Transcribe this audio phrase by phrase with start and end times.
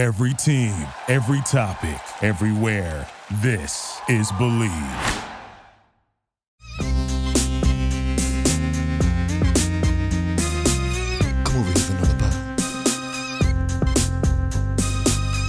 [0.00, 0.72] Every team,
[1.08, 3.06] every topic, everywhere.
[3.42, 4.70] This is Believe.
[11.44, 12.32] Come over here for another bite.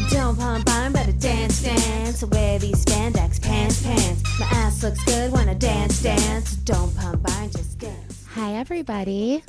[0.09, 2.21] Don't pump iron, better dance, dance.
[2.25, 4.37] Wear these spandex pants, pants.
[4.37, 6.55] My ass looks good when I dance, dance.
[6.55, 8.25] Don't pump iron, just dance.
[8.33, 9.45] Hi, everybody.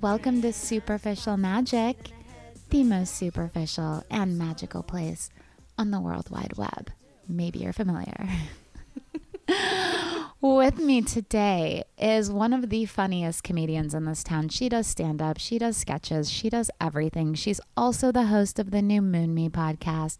[0.00, 1.96] Welcome to Superficial Magic,
[2.70, 5.30] the most superficial and magical place
[5.78, 6.90] on the World Wide Web.
[7.28, 8.28] Maybe you're familiar.
[10.40, 14.48] With me today is one of the funniest comedians in this town.
[14.48, 17.34] She does stand up, she does sketches, she does everything.
[17.34, 20.18] She's also the host of the new Moon Me podcast,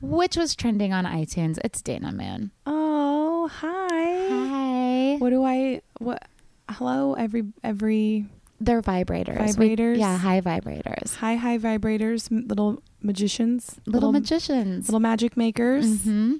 [0.00, 1.58] which was trending on iTunes.
[1.64, 2.50] It's Dana Moon.
[2.66, 4.28] Oh, hi.
[4.28, 5.16] Hi.
[5.18, 6.26] What do I what
[6.68, 8.26] hello every every
[8.60, 9.58] They're vibrators.
[9.58, 9.98] We- Vibrators?
[9.98, 11.16] yeah, high vibrators.
[11.16, 14.88] High high vibrators, m- little magicians, Little, magicians.
[14.88, 16.02] little magic makers.
[16.04, 16.36] hmm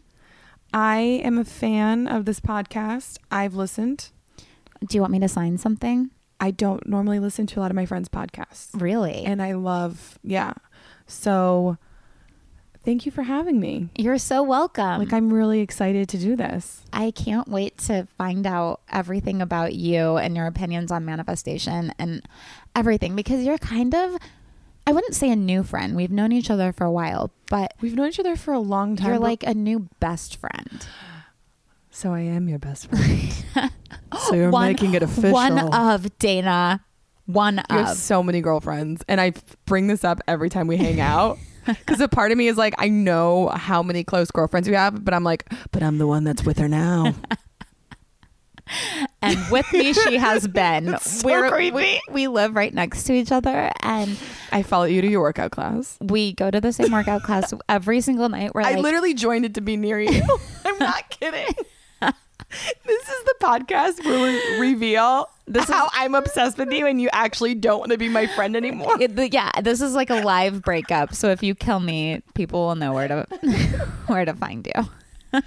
[0.74, 3.18] I am a fan of this podcast.
[3.30, 4.10] I've listened.
[4.86, 6.10] Do you want me to sign something?
[6.40, 8.68] I don't normally listen to a lot of my friends' podcasts.
[8.78, 9.24] Really?
[9.24, 10.52] And I love, yeah.
[11.06, 11.78] So
[12.86, 13.90] thank you for having me.
[13.96, 14.98] You're so welcome.
[15.00, 16.82] Like I'm really excited to do this.
[16.92, 22.22] I can't wait to find out everything about you and your opinions on manifestation and
[22.74, 24.16] everything because you're kind of
[24.86, 25.96] I wouldn't say a new friend.
[25.96, 28.94] We've known each other for a while, but We've known each other for a long
[28.96, 29.08] time.
[29.08, 30.86] you're like a new best friend.
[31.90, 33.32] so I am your best friend.
[34.28, 35.32] so you're One- making it official.
[35.32, 36.84] One of Dana.
[37.26, 37.66] One of.
[37.68, 37.96] You have of.
[37.96, 39.32] so many girlfriends, and I
[39.64, 42.74] bring this up every time we hang out because a part of me is like,
[42.78, 46.24] I know how many close girlfriends we have, but I'm like, but I'm the one
[46.24, 47.14] that's with her now.
[49.22, 50.98] and with me she has been.
[50.98, 54.18] so we, we live right next to each other and
[54.50, 55.96] I follow you to your workout class.
[56.00, 58.54] we go to the same workout class every single night.
[58.54, 60.22] We're I like, literally joined it to be near you.
[60.64, 61.54] I'm not kidding.
[62.00, 64.18] this is the podcast where
[64.58, 67.98] we reveal this is how I'm obsessed with you, and you actually don't want to
[67.98, 68.96] be my friend anymore.
[69.00, 71.14] It- yeah, this is like a live breakup.
[71.14, 73.26] So if you kill me, people will know where to
[74.06, 75.40] where to find you.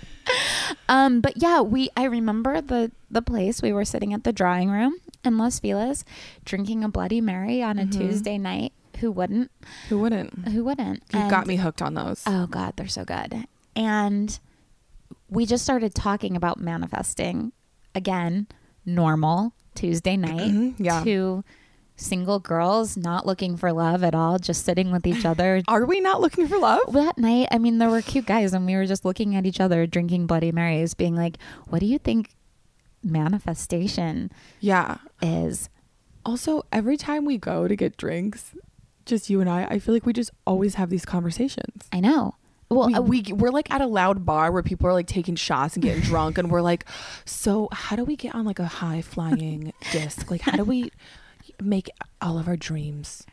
[0.90, 4.70] um, but yeah, we I remember the the place we were sitting at the drawing
[4.70, 4.96] room
[5.26, 6.06] in Los Feliz,
[6.46, 8.74] drinking a Bloody Mary on a Tuesday night.
[9.00, 9.50] Who wouldn't?
[9.88, 10.50] Who wouldn't?
[10.50, 11.04] Who wouldn't?
[11.14, 12.24] You And- got me hooked on those.
[12.28, 13.46] Oh God, they're so good.
[13.76, 14.38] And
[15.30, 17.52] we just started talking about manifesting
[17.96, 18.48] again,
[18.86, 20.76] normal Tuesday night.
[20.78, 21.04] Yeah.
[21.04, 21.44] Two
[21.96, 25.62] single girls not looking for love at all, just sitting with each other.
[25.68, 26.94] Are we not looking for love?
[26.94, 29.60] that night, I mean, there were cute guys, and we were just looking at each
[29.60, 31.38] other, drinking Bloody Marys, being like,
[31.68, 32.30] "What do you think
[33.04, 34.98] manifestation Yeah.
[35.22, 35.70] is?"
[36.26, 38.54] Also, every time we go to get drinks,
[39.06, 41.88] just you and I, I feel like we just always have these conversations.
[41.92, 42.36] I know.
[42.70, 45.76] Well, we, we we're like at a loud bar where people are like taking shots
[45.76, 46.86] and getting drunk, and we're like,
[47.26, 50.30] so how do we get on like a high flying disc?
[50.30, 50.92] Like, how do we
[51.62, 51.90] make
[52.22, 53.26] all of our dreams?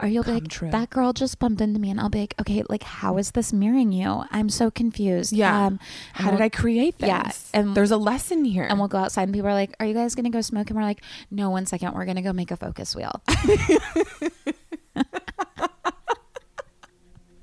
[0.00, 0.70] Or you'll be come like, true.
[0.70, 3.52] that girl just bumped into me, and I'll be like, okay, like, how is this
[3.52, 4.22] mirroring you?
[4.30, 5.32] I'm so confused.
[5.32, 5.66] Yeah.
[5.66, 5.80] Um,
[6.12, 7.08] How and did I create this?
[7.08, 8.64] Yeah, and- there's a lesson here.
[8.64, 10.68] and we'll go outside, and people are like, are you guys going to go smoke?
[10.70, 11.92] And we're like, no, one second.
[11.94, 13.20] We're going to go make a focus wheel.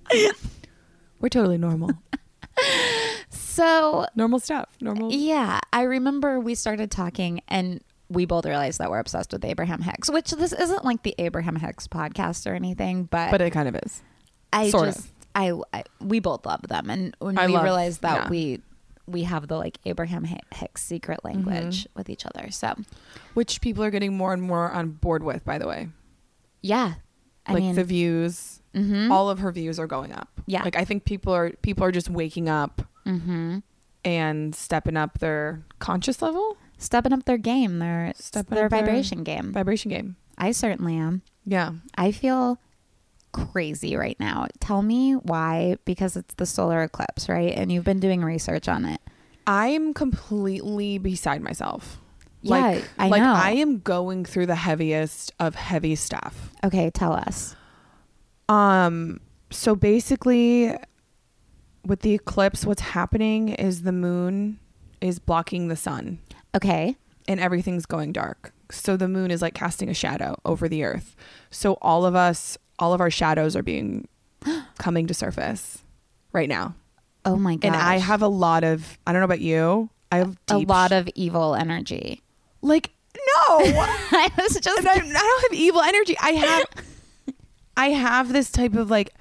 [1.24, 1.90] we're totally normal,
[3.30, 5.12] so, normal stuff, normal.
[5.12, 9.82] yeah, I remember we started talking, and we both realized that we're obsessed with Abraham
[9.82, 13.68] Hicks, which this isn't like the Abraham Hicks podcast or anything, but, But it kind
[13.68, 14.02] of is.
[14.52, 16.90] I sort just, I, I, we both love them.
[16.92, 18.30] And when I we love- realized that yeah.
[18.30, 18.62] we,
[19.08, 21.48] we have the like Abraham Hicks secret Mm-hmm.
[21.50, 22.52] language with each other.
[22.52, 22.76] So,
[23.34, 25.90] Which people are getting more and more on board with, by the way.
[26.62, 26.96] yeah.
[27.46, 29.12] I like mean, the views, mhm.
[29.12, 30.30] all of her views are going up.
[30.46, 30.64] Yeah.
[30.64, 33.60] Like I think people are people are just waking up mm-hmm.
[34.04, 38.82] and stepping up their conscious level, stepping up their game, their Stepping their up their
[38.82, 39.52] vibration game.
[39.54, 40.16] vibration game.
[40.38, 41.22] I certainly am.
[41.46, 41.72] Yeah.
[41.96, 42.60] I feel
[43.32, 44.48] crazy right now.
[44.60, 45.78] Tell me why?
[45.86, 47.54] Because it's the solar eclipse, right?
[47.56, 49.02] And you've been doing research on it.
[49.46, 52.00] I'm completely beside myself.
[52.42, 53.34] Yeah, like, I like know.
[53.34, 56.52] I am going through the heaviest of heavy stuff.
[56.64, 57.56] Okay, tell us.
[58.54, 59.20] Um
[59.52, 60.76] so basically
[61.86, 64.60] with the eclipse what's happening is the moon
[65.02, 66.20] is blocking the sun
[66.56, 66.96] Okay.
[67.28, 68.54] and everything's going dark.
[68.72, 71.16] So the moon is like casting a shadow over the earth.
[71.52, 74.08] So all of us all of our shadows are being
[74.78, 75.84] coming to surface
[76.32, 76.76] right now.
[77.26, 77.68] Oh my god.
[77.68, 79.90] And I have a lot of I don't know about you.
[80.12, 82.22] I have a lot sh- of evil energy.
[82.62, 83.60] like no.
[83.60, 86.16] I was just And I, I don't have evil energy.
[86.22, 86.66] I have
[87.78, 89.14] I have this type of like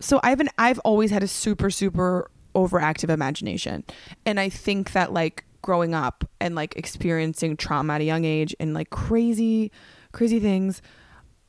[0.00, 3.84] so I've been I've always had a super super overactive imagination,
[4.26, 8.54] and I think that like growing up and like experiencing trauma at a young age
[8.58, 9.70] and like crazy
[10.12, 10.82] crazy things,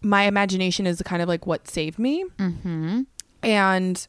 [0.01, 3.01] my imagination is kind of like what saved me, Mm-hmm.
[3.41, 4.07] and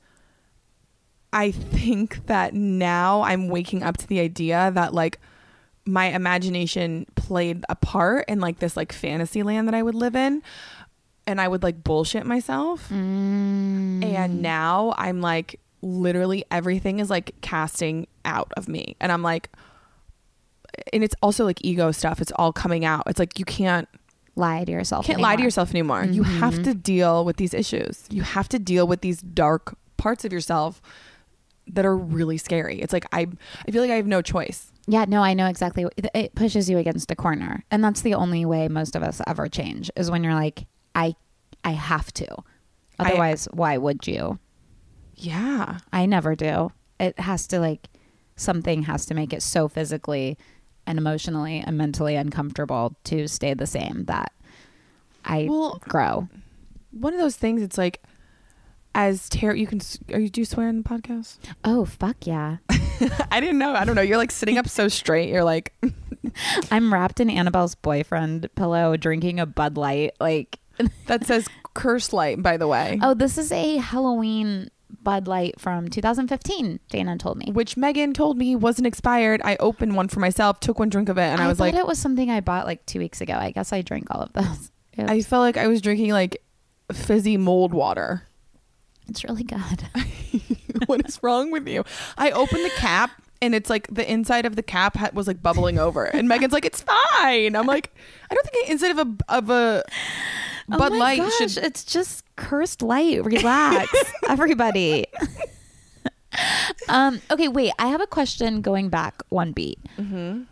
[1.32, 5.18] I think that now I'm waking up to the idea that like
[5.86, 10.14] my imagination played a part in like this like fantasy land that I would live
[10.16, 10.42] in
[11.26, 12.88] and I would like bullshit myself.
[12.90, 14.04] Mm.
[14.04, 18.96] And now I'm like literally everything is like casting out of me.
[19.00, 19.50] And I'm like
[20.92, 22.20] and it's also like ego stuff.
[22.20, 23.04] It's all coming out.
[23.06, 23.88] It's like you can't
[24.36, 25.06] lie to yourself.
[25.06, 25.46] can't lie to anymore.
[25.46, 26.04] yourself anymore.
[26.04, 28.04] You have to deal with these issues.
[28.10, 30.82] You have to deal with these dark parts of yourself
[31.68, 32.80] that are really scary.
[32.80, 33.26] It's like I
[33.66, 34.70] I feel like I have no choice.
[34.86, 35.86] Yeah, no, I know exactly.
[35.96, 39.48] It pushes you against a corner, and that's the only way most of us ever
[39.48, 41.14] change is when you're like, I,
[41.64, 42.26] I have to.
[42.98, 44.38] I- Otherwise, why would you?
[45.16, 45.78] Yeah.
[45.92, 46.72] I never do.
[47.00, 47.88] It has to like
[48.36, 50.36] something has to make it so physically
[50.86, 54.32] and emotionally and mentally uncomfortable to stay the same that
[55.24, 56.28] I Well- grow.
[56.90, 58.02] One of those things it's like
[58.94, 59.80] as Tara you can
[60.12, 61.38] are you do you swear in the podcast?
[61.64, 62.58] Oh fuck yeah!
[63.32, 63.74] I didn't know.
[63.74, 64.02] I don't know.
[64.02, 65.28] You're like sitting up so straight.
[65.30, 65.74] You're like
[66.70, 70.12] I'm wrapped in Annabelle's boyfriend pillow, drinking a Bud Light.
[70.20, 70.58] Like,
[71.06, 72.98] that says curse light by the way.
[73.02, 74.70] oh, this is a Halloween
[75.02, 76.80] Bud Light from 2015.
[76.88, 77.50] Dana told me.
[77.52, 79.40] Which Megan told me wasn't expired.
[79.44, 81.74] I opened one for myself, took one drink of it, and I, was thought like,
[81.74, 83.34] it was something I bought like two weeks ago.
[83.34, 84.44] I guess I drank all of those.
[84.46, 84.70] Oops.
[85.10, 86.42] I felt like I was drinking like
[86.92, 88.22] fizzy mold water.
[89.08, 89.88] it's really good.
[90.86, 91.84] what is wrong with you?
[92.16, 93.10] I opened the cap
[93.42, 96.52] and it's like the inside of the cap ha- was like bubbling over, and Megan's
[96.52, 97.94] like, "It's fine." I'm like,
[98.30, 99.84] I don't think the inside of a of a
[100.70, 101.58] Oh Bud my Light gosh, should.
[101.58, 103.24] It's just cursed light.
[103.24, 103.92] Relax,
[104.28, 105.06] everybody.
[106.88, 107.20] um.
[107.30, 107.48] Okay.
[107.48, 107.72] Wait.
[107.78, 108.60] I have a question.
[108.60, 109.78] Going back one beat.
[109.98, 110.42] Mm-hmm.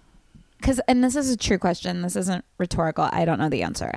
[0.58, 2.02] Because, and this is a true question.
[2.02, 3.08] This isn't rhetorical.
[3.10, 3.92] I don't know the answer.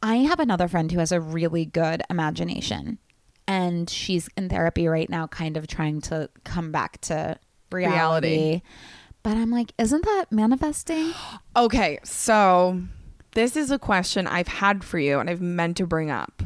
[0.00, 2.98] I have another friend who has a really good imagination,
[3.48, 7.36] and she's in therapy right now, kind of trying to come back to
[7.72, 8.28] reality.
[8.28, 8.62] Reality.
[9.24, 11.12] But I'm like, isn't that manifesting?
[11.56, 12.80] Okay, so
[13.34, 16.42] this is a question I've had for you, and I've meant to bring up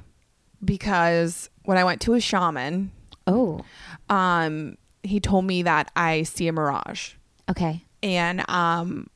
[0.64, 2.90] because when I went to a shaman,
[3.26, 3.64] Oh,
[4.08, 7.12] um, he told me that I see a mirage.
[7.50, 7.82] okay.
[8.02, 9.08] and um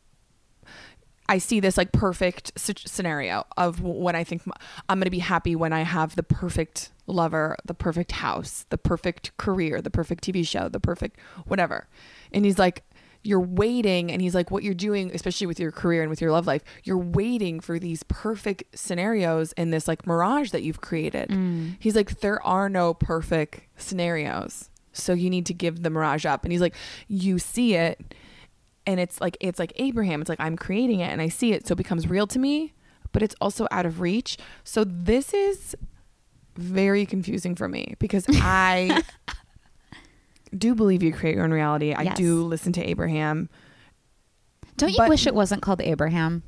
[1.28, 4.42] I see this like perfect scenario of when I think
[4.88, 8.76] I'm going to be happy when I have the perfect lover, the perfect house, the
[8.78, 11.86] perfect career, the perfect TV show, the perfect whatever.
[12.32, 12.82] And he's like
[13.22, 16.32] you're waiting and he's like what you're doing especially with your career and with your
[16.32, 21.28] love life you're waiting for these perfect scenarios in this like mirage that you've created.
[21.28, 21.76] Mm.
[21.78, 24.70] He's like there are no perfect scenarios.
[24.92, 26.44] So you need to give the mirage up.
[26.44, 26.74] And he's like
[27.08, 28.14] you see it
[28.86, 30.20] and it's like it's like Abraham.
[30.20, 32.72] It's like I'm creating it and I see it, so it becomes real to me,
[33.12, 34.36] but it's also out of reach.
[34.64, 35.76] So this is
[36.56, 39.02] very confusing for me because I
[40.56, 41.92] do believe you create your own reality.
[41.92, 42.16] I Yes.
[42.16, 43.48] do listen to Abraham.
[44.76, 46.42] Don't you But- wish it wasn't called Abraham?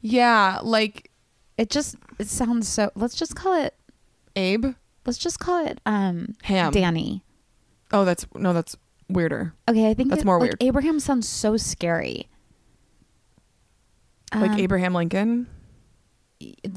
[0.00, 1.10] Yeah, like
[1.58, 2.90] It just it sounds so.
[2.94, 3.74] Let's just call it.
[4.34, 4.74] Abe.
[5.04, 6.72] Let's just call it um Ham.
[6.72, 7.22] Danny.
[7.92, 8.76] Oh, that's no, that's
[9.10, 9.52] weirder.
[9.68, 10.56] Okay, I think That's it- more like, weird.
[10.62, 12.28] Abraham sounds so scary.
[14.34, 15.48] Like Um, Abraham Lincoln.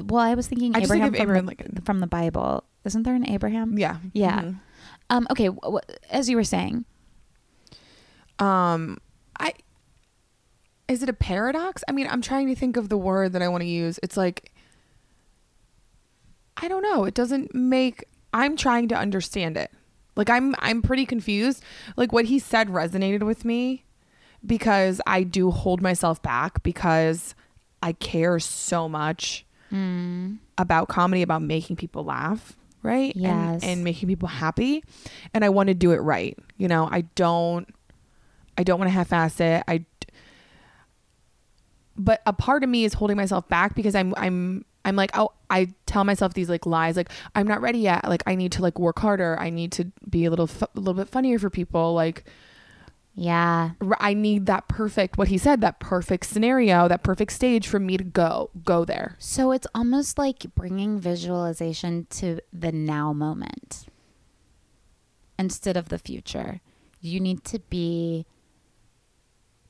[0.08, 1.82] Well, I was thinking I think Abraham, from, Abraham the, Lincoln.
[1.86, 2.63] from the Bible.
[2.84, 3.77] Isn't there an Abraham?
[3.77, 3.98] Yeah.
[4.12, 4.41] Yeah.
[4.41, 4.60] Mhm.
[5.13, 5.27] Um.
[5.32, 5.46] Okay.
[5.46, 6.86] W- w- as you were saying,
[8.39, 8.98] um
[9.39, 9.53] i
[10.88, 11.84] is it a paradox?
[11.88, 14.00] I mean i'm trying to think of the word that i want to use.
[14.03, 14.51] It's like
[16.58, 17.05] i don't know.
[17.05, 19.72] It doesn't make i'm trying to understand it.
[20.15, 21.63] Like i'm i'm pretty confused.
[21.96, 23.86] Like what he said resonated with me
[24.46, 27.34] because i do hold myself back because
[27.82, 33.16] i care so much mm, about comedy about making people laugh right?
[33.16, 34.84] And- and, making people happy.
[35.34, 36.88] And i want to do it right you know?
[36.92, 37.68] I don't
[38.58, 39.63] i don't want to half-ass it.
[39.68, 39.86] I
[41.96, 45.30] but a part of me is holding myself back because i'm i'm i'm like oh
[45.50, 48.08] i tell myself these like lies like i'm not ready yet.
[48.08, 49.40] Like i need to like work harder.
[49.40, 51.94] I need to be a little fu- a little bit funnier for people.
[51.94, 52.25] Like
[53.15, 53.72] yeah.
[54.00, 57.98] I need that perfect what he said that perfect scenario that perfect stage for me
[57.98, 63.86] to go go there So it's almost like bringing visualization to the now moment
[65.38, 66.62] instead of the future.
[67.01, 68.25] You need to be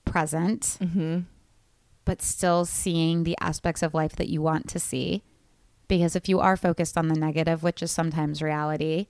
[0.06, 1.22] present, mm-hmm.
[2.06, 5.24] but still seeing the aspects of life that you want to see
[5.88, 9.08] Because if you are focused on the negative, which is sometimes reality,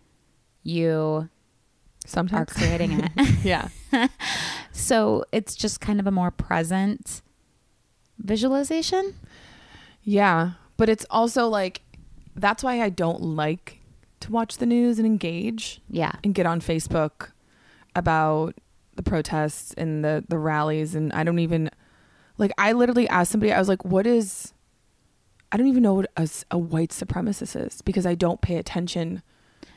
[0.64, 1.30] you
[2.06, 2.54] are Sometimes.
[2.54, 3.12] creating it.
[3.44, 3.68] yeah.
[4.72, 7.22] so it's just kind of a more present
[8.20, 9.16] visualization.
[10.04, 10.52] Yeah.
[10.78, 11.82] But it's also like,
[12.36, 13.80] that's why I don't like
[14.22, 16.14] to watch the news and engage Yeah.
[16.24, 17.32] and get on Facebook
[17.96, 18.56] about
[18.96, 20.96] the protests and the, the rallies.
[20.96, 21.70] And I don't even,
[22.38, 24.54] like, I literally asked somebody, I was like, what is,
[25.52, 26.10] I don't even know what
[26.52, 29.22] a white supremacist is because I don't pay attention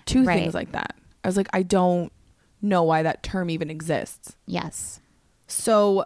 [0.06, 0.40] to Right.
[0.40, 0.95] things like that.
[1.25, 2.12] I was like, I don't
[2.62, 4.36] know why that term even exists.
[4.46, 5.00] Yes.
[5.46, 6.04] So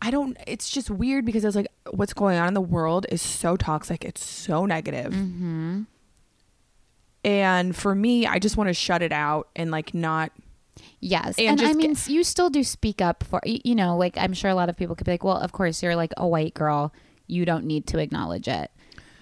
[0.00, 3.22] I don't it's just weird because it's like what's going on in the world is
[3.22, 4.04] so toxic.
[4.04, 5.12] It's so negative.
[5.12, 5.82] Mm-hmm.
[7.24, 10.32] And for me, I just want to shut it out and like not
[11.00, 11.36] Yes.
[11.38, 14.32] And And, I mean, s- you still do speak up for, you know, like I'm
[14.32, 16.54] sure a lot of people could be like, well, of course, you're like a white
[16.54, 16.92] girl.
[17.26, 18.70] You don't need to acknowledge it.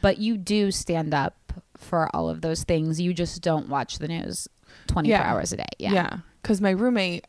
[0.02, 1.45] But you do stand up
[1.78, 3.00] for all of those things.
[3.00, 4.49] You just don't watch the news
[4.88, 5.30] 24 Yeah.
[5.33, 5.64] hours a day.
[5.78, 5.92] Yeah.
[5.92, 6.16] yeah.
[6.42, 7.26] Cuz my roommate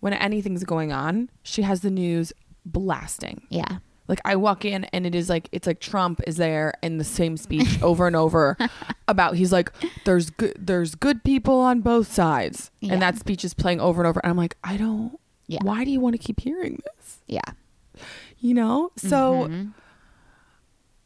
[0.00, 2.32] when anything's going on, she has the news
[2.66, 3.42] blasting.
[3.50, 3.78] Yeah.
[4.08, 7.04] Like I walk in and it is like it's like Trump is there in the
[7.04, 8.56] same speech over and over
[9.08, 9.72] about he's like
[10.04, 12.94] there's good there's good people on both sides Yeah.
[12.94, 15.60] and that speech is playing over and over and I'm like I don't Yeah.
[15.62, 17.20] why do you want to keep hearing this?
[17.26, 17.40] Yeah.
[18.38, 18.90] You know?
[18.96, 19.72] So Mhm.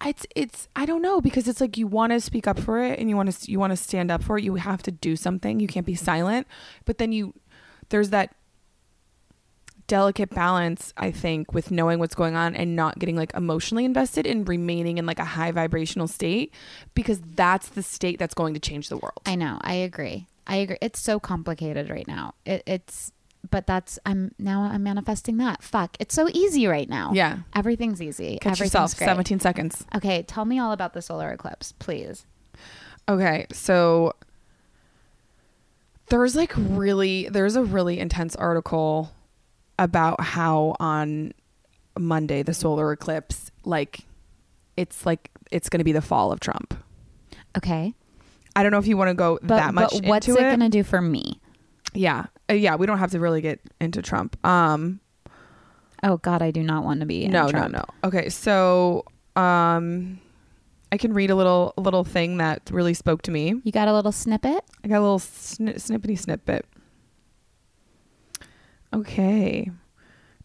[0.05, 2.99] It's it's I don't know because it's like you want to speak up for it
[2.99, 4.45] and you want to you want to stand up for it.
[4.45, 5.61] You have to do something.
[5.61, 6.47] You can't be silent.
[6.85, 7.35] But then you
[7.89, 8.35] there's that
[9.87, 14.27] delicate balance I think with knowing what's going on and not getting like emotionally invested
[14.27, 16.53] and remaining in like a high vibrational state
[16.95, 19.21] because that's the state that's going to change the world.
[19.25, 19.59] I know.
[19.63, 20.27] I agree.
[20.47, 20.79] I agree.
[20.81, 22.35] It's so complicated right now.
[22.45, 23.13] It, it's,
[23.51, 25.63] but that's, I'm now I'm manifesting that.
[25.63, 25.97] Fuck.
[26.01, 27.13] It's so easy right now.
[27.15, 27.39] yeah.
[27.55, 28.39] Everything's easy.
[28.41, 28.97] Catch Everything's yourself.
[28.99, 29.07] great.
[29.07, 29.85] 17 seconds.
[29.95, 30.23] Okay.
[30.23, 32.27] Tell me all about the solar eclipse, please.
[33.09, 34.15] Okay, so
[36.09, 39.13] there's like really there's a really intense article
[39.79, 41.33] about how on
[41.99, 44.01] Monday the solar eclipse like
[44.77, 46.75] it's like it's going to be the fall of Trump.
[47.57, 47.95] Okay.
[48.55, 50.39] I don't know if you want to go But, that much but what's it, it.
[50.41, 51.41] going to do for me?
[51.95, 52.27] yeah.
[52.51, 54.37] Uh, yeah, we don't have to really get into Trump.
[54.47, 55.01] Um
[56.03, 57.25] Oh God, I do not want to be.
[57.25, 57.73] in no, Trump.
[57.73, 57.85] no, no.
[58.09, 60.21] Okay, so um
[60.93, 63.61] I can read a little a little thing that really spoke to me.
[63.65, 64.63] You got a little snippet?
[64.85, 66.65] I got a little sni- snippety snippet.
[68.95, 69.71] Okay.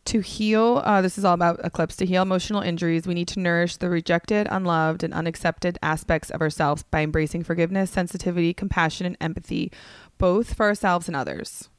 [0.05, 1.95] To heal, uh, this is all about eclipse.
[1.97, 6.41] To heal emotional injuries, we need to nourish the rejected, unloved, and unaccepted aspects of
[6.41, 9.71] ourselves by embracing forgiveness, sensitivity, compassion, and empathy,
[10.17, 11.69] both for ourselves and others.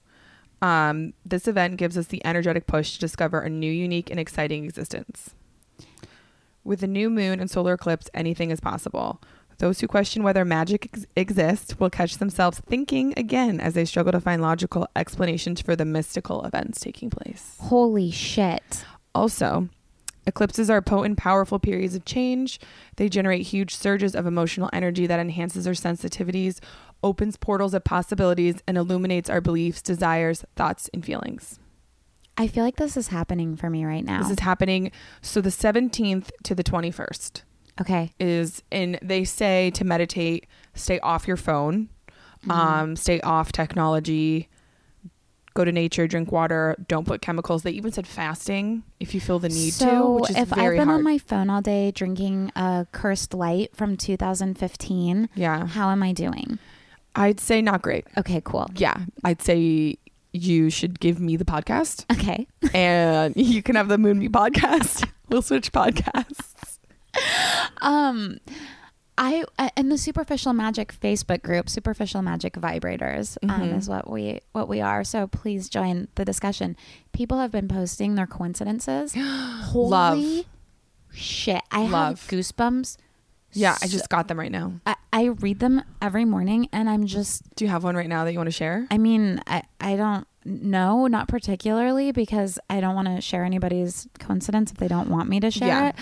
[0.63, 4.65] Um, this event gives us the energetic push to discover a new, unique, and exciting
[4.65, 5.35] existence.
[6.65, 9.21] With the new moon and solar eclipse, anything is possible.
[9.59, 14.13] Those who question whether magic ex- exists will catch themselves thinking again as they struggle
[14.13, 17.57] to find logical explanations for the mystical events taking place.
[17.61, 18.85] Holy shit.
[19.15, 19.69] Also,
[20.27, 22.61] eclipses are potent, powerful periods of change.
[22.97, 26.61] They generate huge surges of emotional energy that enhances our sensitivities,
[27.03, 31.59] opens portals of possibilities, and illuminates our beliefs, desires, thoughts, and feelings.
[32.39, 34.23] I feel like this is happening for me right now.
[34.23, 34.91] This is happening.
[35.21, 37.43] So, the 17th to the 21st.
[37.81, 38.11] okay.
[38.19, 41.89] is and they say to meditate stay off your phone
[42.43, 42.51] Mm-hmm.
[42.51, 44.49] um stay off technology
[45.55, 49.39] go to nature drink water don't put chemicals they even said fasting if you feel
[49.39, 51.63] the need so to which is if very I've been hard on my phone all
[51.63, 56.59] day drinking a cursed light from 2015, yeah how am I doing?
[57.17, 58.69] I'd say not great Okay, cool.
[58.77, 59.97] yeah i'd say
[60.33, 62.47] you should give me the podcast Okay.
[62.75, 66.79] and you can have the moonbee podcast we'll switch podcasts
[67.83, 68.39] Um,
[69.19, 69.45] I
[69.77, 73.77] in the superficial magic Facebook group, superficial magic vibrators, um, Mhm.
[73.77, 75.05] is what we what we are.
[75.05, 76.75] So please join the discussion.
[77.13, 79.15] People have been posting their coincidences.
[79.19, 80.45] Holy Love.
[81.13, 81.61] shit!
[81.71, 82.21] I Love.
[82.23, 82.97] have goosebumps.
[83.53, 87.05] Yeah i just got them right now I, I read them every morning, and I'm
[87.05, 87.43] just.
[87.55, 89.97] do you have one right now that you want to share I mean, I I
[89.97, 95.09] don't know, not particularly because I don't want to share anybody's coincidence if they don't
[95.11, 95.89] want me to share Yeah.
[95.91, 95.95] it.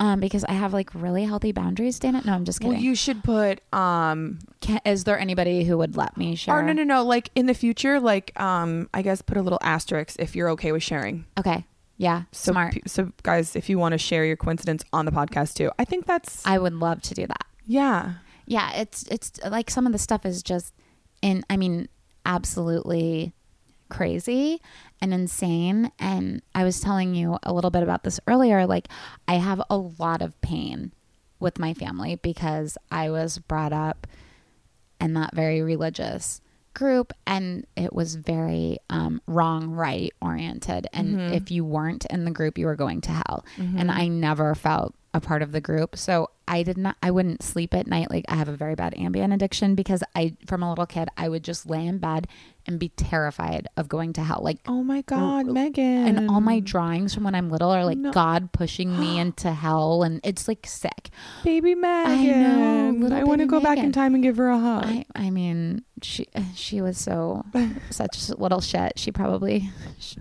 [0.00, 2.22] Um, because I have like really healthy boundaries, Dana.
[2.24, 2.74] No, I'm just kidding.
[2.74, 6.54] well you should put um Can, is there anybody who would let me share?
[6.56, 7.04] Or no, no, no.
[7.04, 10.72] Like in the future, like um, I guess put a little asterisk if you're okay
[10.72, 11.26] with sharing.
[11.38, 11.66] Okay.
[11.98, 12.22] Yeah.
[12.32, 12.74] So, smart.
[12.74, 15.84] pe- so guys, if you want to share your coincidence on the podcast too, I
[15.84, 17.46] think that's I would love to do that.
[17.66, 18.14] yeah,
[18.46, 18.72] Yeah.
[18.74, 20.74] It's it's like some of the stuff is just
[21.22, 21.44] in.
[21.48, 21.88] I mean,
[22.26, 23.32] absolutely
[23.88, 24.60] crazy
[25.00, 25.90] and insane.
[25.98, 28.66] And I was telling you a little bit about this earlier.
[28.66, 28.88] Like,
[29.28, 30.92] I have a lot of pain
[31.38, 34.06] with my family because I was brought up
[35.00, 36.40] and not very religious
[36.76, 41.34] group and it was very um, wrong right oriented and Mm-hmm.
[41.34, 43.44] if you weren't in the group you were going to hell
[43.78, 47.42] and i never felt a part of the group so i did not i wouldn't
[47.42, 50.68] sleep at night like i have a very bad Ambien addiction because i from a
[50.68, 52.26] little kid i would just lay in bed
[52.66, 56.06] and be terrified of going to hell like Oh my God, Megan.
[56.18, 58.10] and all my drawings from when i'm little are like No.
[58.12, 61.08] god pushing me into hell and it's like sick
[61.44, 63.00] baby Megan.
[63.00, 64.84] know, I want to go back in time and give her a hug.
[64.84, 67.44] I, I mean, she she was so
[67.90, 68.98] such little shit.
[68.98, 69.70] She probably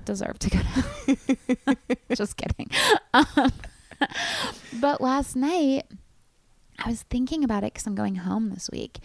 [0.03, 1.77] deserved to go to.
[2.15, 2.69] Just kidding.
[3.13, 3.53] Um,
[4.81, 5.85] but last night,
[6.77, 8.99] I was thinking about it because I'm going home this week,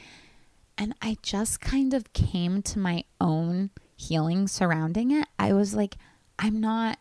[0.77, 5.29] and I just kind of came to my own healing surrounding it.
[5.39, 5.97] I was like,
[6.41, 6.99] I'm not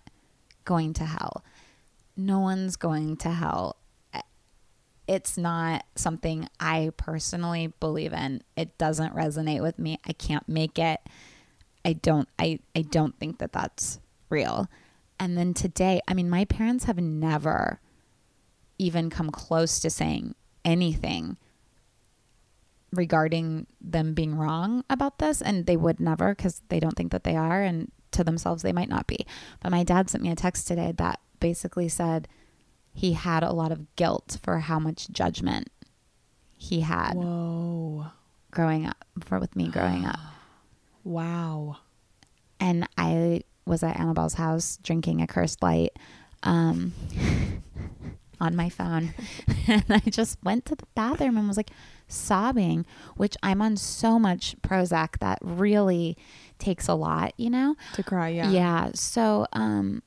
[0.66, 1.44] going to hell.
[2.16, 3.79] No one's going to hell
[5.10, 8.44] it's not something I personally believe in.
[8.56, 10.00] It doesn't resonate with me.
[10.06, 11.00] I can't make it.
[11.84, 14.00] I don't I I don't think that that's
[14.30, 14.68] real.
[15.20, 17.82] And then today, I mean my parents have never
[18.78, 21.38] even come close to saying anything
[22.94, 27.24] regarding them being wrong about this and they would never cuz they don't think that
[27.24, 29.26] they are and to themselves they might not be.
[29.60, 32.28] But my dad sent me a text today that basically said
[33.00, 35.70] he had a lot of guilt for how much judgment
[36.58, 38.08] he had Whoa.
[38.52, 40.20] growing up for with me growing up
[41.06, 41.78] Wow.
[42.60, 45.92] and i was at annabelle's house drinking a cursed light
[46.44, 46.94] um,
[48.42, 49.14] on my phone
[49.68, 51.72] and i just went to the bathroom and was like
[52.08, 56.18] sobbing which i'm on so much prozac that really
[56.58, 58.50] takes a lot you know To cry, yeah.
[58.52, 58.90] yeah.
[58.94, 60.02] So um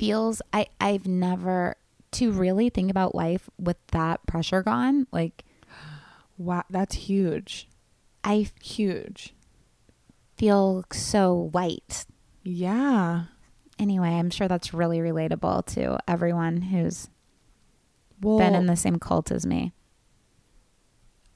[0.00, 1.76] feels I I've never
[2.12, 5.44] to really think about life with that pressure gone, like
[6.38, 7.68] Wow, that's huge.
[8.24, 9.34] I Huge.
[10.36, 12.06] feel so light.
[12.42, 13.24] Yeah.
[13.78, 17.08] Anyway, I'm sure that's really relatable to everyone who's
[18.22, 19.72] Well, been in the same cult as me.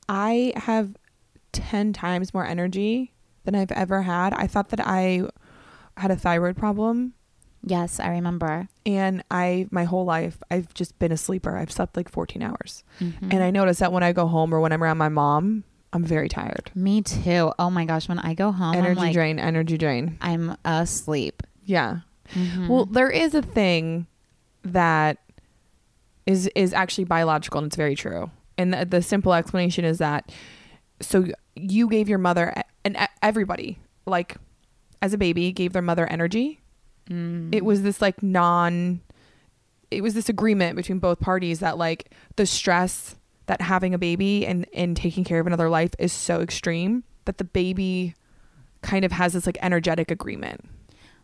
[0.09, 0.97] I have
[1.53, 3.13] 10 times more energy
[3.45, 4.33] than I've ever had.
[4.35, 5.29] I thought that I
[5.97, 7.15] had a thyroid problem
[7.67, 8.69] Yes, I remember.
[8.87, 11.57] and I my whole life I've just been a sleeper.
[11.57, 12.85] I've slept like 14 hours.
[13.01, 13.33] Mhm.
[13.33, 16.05] And I notice that when I go home or when I'm around my mom, I'm
[16.05, 16.71] very tired.
[16.75, 17.53] me too.
[17.59, 20.19] Oh my gosh, when I go home, energy I'm like drain, energy drain.
[20.21, 21.43] I'm asleep.
[21.65, 22.01] Yeah.
[22.35, 22.69] Mhm.
[22.69, 24.07] Well, there is a thing
[24.65, 25.19] that
[26.27, 28.31] is is actually biological and it's very true.
[28.59, 30.31] And the, the simple explanation is that
[31.01, 34.37] so you gave your mother and everybody like
[35.03, 36.61] as a baby gave their mother energy.
[37.11, 37.55] Mm.
[37.55, 39.01] It was this like non
[39.91, 44.47] it was this agreement between both parties that like the stress that having a baby
[44.47, 48.15] and and taking care of another life is so extreme that the baby
[48.83, 50.65] kind of has this like energetic agreement.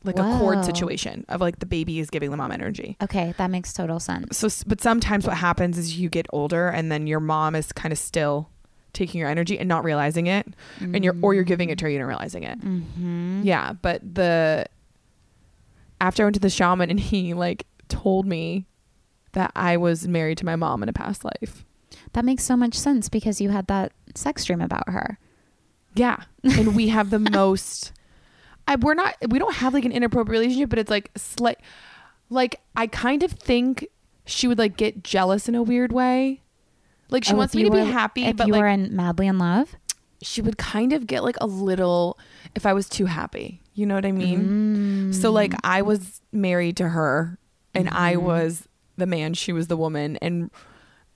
[0.02, 2.96] Like a cord situation of like the baby is giving the mom energy.
[3.02, 4.38] okay, that makes total sense.
[4.38, 7.92] So, but sometimes what happens is you get older and then your mom is kind
[7.92, 8.48] of still
[8.94, 10.46] taking your energy and not realizing it,
[10.80, 12.58] and you're or you're giving it to her, you not realizing it.
[12.62, 13.42] Mm-hmm.
[13.44, 14.64] Yeah, but the
[16.00, 18.66] after I went to the shaman and he like told me
[19.32, 21.64] that I was married to my mom in a past life.
[22.12, 25.18] That makes so much sense because you had that sex dream about her.
[25.94, 27.92] Yeah, and we have the most.
[28.66, 31.58] I we're not we don't have like an inappropriate relationship, but it's like slight.
[32.28, 33.86] Like I kind of think
[34.24, 36.42] she would like get jealous in a weird way.
[37.10, 39.26] Like she Oh, wants me to be happy, If but you like were in madly
[39.26, 39.74] in love,
[40.22, 42.18] she would kind of get like a little
[42.54, 43.60] if I was too happy.
[43.74, 45.12] You know what I mean?
[45.12, 45.60] So like Mm.
[45.64, 47.38] I was married to her
[47.74, 48.22] and I Mhm.
[48.22, 50.50] was the man, she was the woman and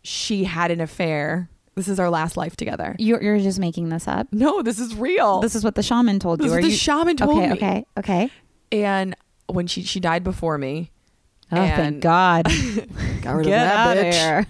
[0.03, 1.49] she had an affair.
[1.75, 2.95] This is our last life together.
[2.99, 4.29] you're you're just making this up.
[4.33, 5.40] No, this is real.
[5.40, 6.59] This is what the shaman told This you.
[6.59, 7.53] is the you- shaman told okay, me.
[7.53, 8.23] okay, okay.
[8.25, 8.31] okay.
[8.73, 9.14] And
[9.49, 10.90] when she she died before me.
[11.53, 12.45] Oh, And- thank God.
[13.23, 14.12] Got rid Get of that out of bitch.
[14.14, 14.47] here.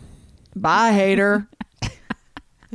[0.54, 1.48] Bye, hater.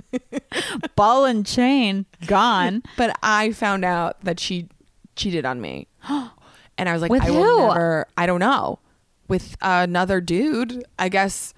[0.95, 2.83] Ball and chain gone.
[2.97, 4.67] but I found out that she
[5.15, 5.88] cheated on me.
[6.77, 7.67] And I was like, With I will who?
[7.67, 8.79] never I don't know.
[9.27, 11.53] With another dude, I guess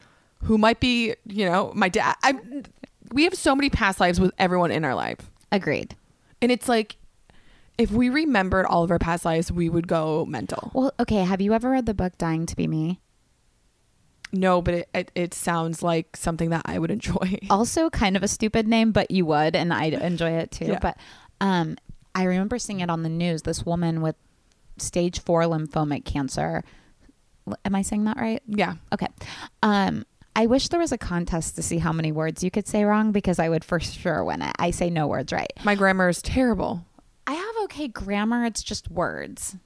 [0.45, 2.15] who might be, you know, my dad.
[2.23, 2.33] I
[3.11, 5.29] we have so many past lives with everyone in our life.
[5.51, 5.95] Agreed.
[6.41, 6.95] And it's like
[7.77, 10.71] if we remembered all of our past lives, we would go mental.
[10.73, 11.23] Well, okay.
[11.23, 12.99] Have you ever read the book Dying to Be Me?
[14.33, 17.39] No, but it, it, it sounds like something that I would enjoy.
[17.49, 20.65] Also, kind of a stupid name, but you would, and I'd enjoy it too.
[20.65, 20.79] Yeah.
[20.79, 20.97] But
[21.41, 21.77] um,
[22.15, 23.41] I remember seeing it on the news.
[23.41, 24.15] This woman with
[24.77, 26.63] stage four lymphomic cancer.
[27.65, 28.41] Am I saying that right?
[28.47, 28.75] Yeah.
[28.93, 29.07] Okay.
[29.63, 32.85] Um, I wish there was a contest to see how many words you could say
[32.85, 34.55] wrong because I would for sure win it.
[34.57, 35.51] I say no words right.
[35.63, 36.85] My grammar is terrible.
[37.27, 38.45] I have okay grammar.
[38.45, 39.57] It's just words.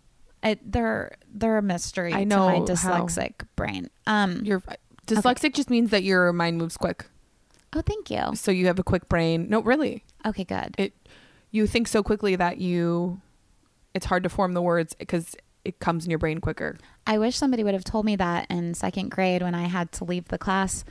[0.46, 3.90] It, they're they're a mystery I to know my how- dyslexic brain.
[4.08, 4.42] Um.
[4.44, 4.62] You're
[5.08, 7.06] dyslexic just means that your mind moves quick.
[7.74, 8.36] Oh, thank you.
[8.36, 9.50] So you have a quick brain.
[9.50, 10.04] No, really.
[10.26, 10.76] Okay, good.
[10.78, 10.94] It
[11.52, 13.20] you think so quickly that you
[13.94, 16.78] it's hard to form the words because it comes in your brain quicker.
[17.08, 20.04] I wish somebody would have told me that in second grade when I had to
[20.04, 20.86] leave the class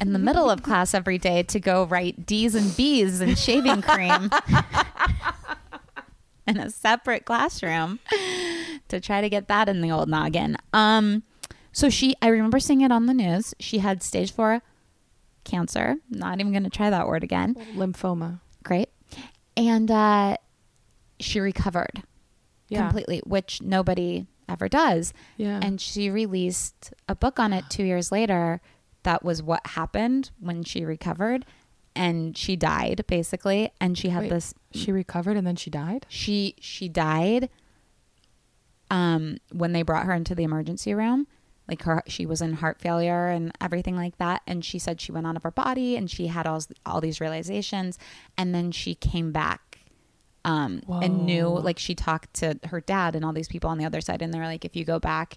[0.00, 3.80] in the middle of class every day to go write D's and B's and shaving
[3.82, 4.30] cream
[6.46, 8.00] in a separate classroom
[8.88, 10.56] to try to get that in the old noggin.
[10.72, 11.22] Um,
[11.72, 13.54] so she, I remember seeing it on the news.
[13.58, 14.62] She had stage four
[15.44, 15.96] cancer.
[16.10, 17.54] Not even going to try that word again.
[17.74, 18.40] Lymphoma.
[18.62, 18.88] Great.
[19.56, 20.36] And uh,
[21.20, 22.02] she recovered
[22.68, 22.82] Yeah.
[22.82, 25.12] completely, which nobody ever does.
[25.36, 25.60] Yeah.
[25.62, 28.60] And she released a book on it two years later.
[29.02, 31.44] That was what happened when she recovered.
[31.96, 33.70] And she died basically.
[33.80, 36.06] And she had Wait, this she recovered and then she died?
[36.08, 37.48] she she died
[38.90, 41.26] um when they brought her into the emergency room.
[41.68, 44.42] Like her she was in heart failure and everything like that.
[44.46, 47.20] And she said she went out of her body and she had all all these
[47.20, 47.98] realizations.
[48.36, 49.78] And then she came back
[50.44, 53.84] um and knew like she talked to her dad and all these people on the
[53.86, 54.20] other side.
[54.20, 55.36] And they're like if you go back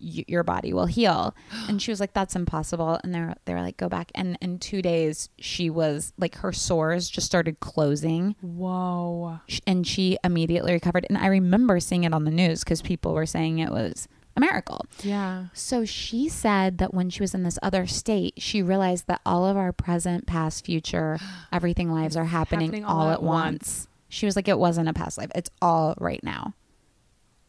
[0.00, 1.34] your body will heal
[1.68, 4.82] and she was like that's impossible and they're they're like go back and in 2
[4.82, 9.40] days she was like her sores just started closing Whoa.
[9.66, 11.06] and she immediately recovered.
[11.08, 14.40] And I remember seeing it on the news because people were saying it was a
[14.40, 14.86] miracle.
[15.02, 15.46] Yeah.
[15.52, 19.46] So she said that when she was in this other state, she realized that all
[19.46, 21.18] of our present, past, future,
[21.52, 23.88] everything lives are happening, happening all, at once.
[24.08, 25.30] She was like, it wasn't a past life.
[25.34, 26.54] It's all right now.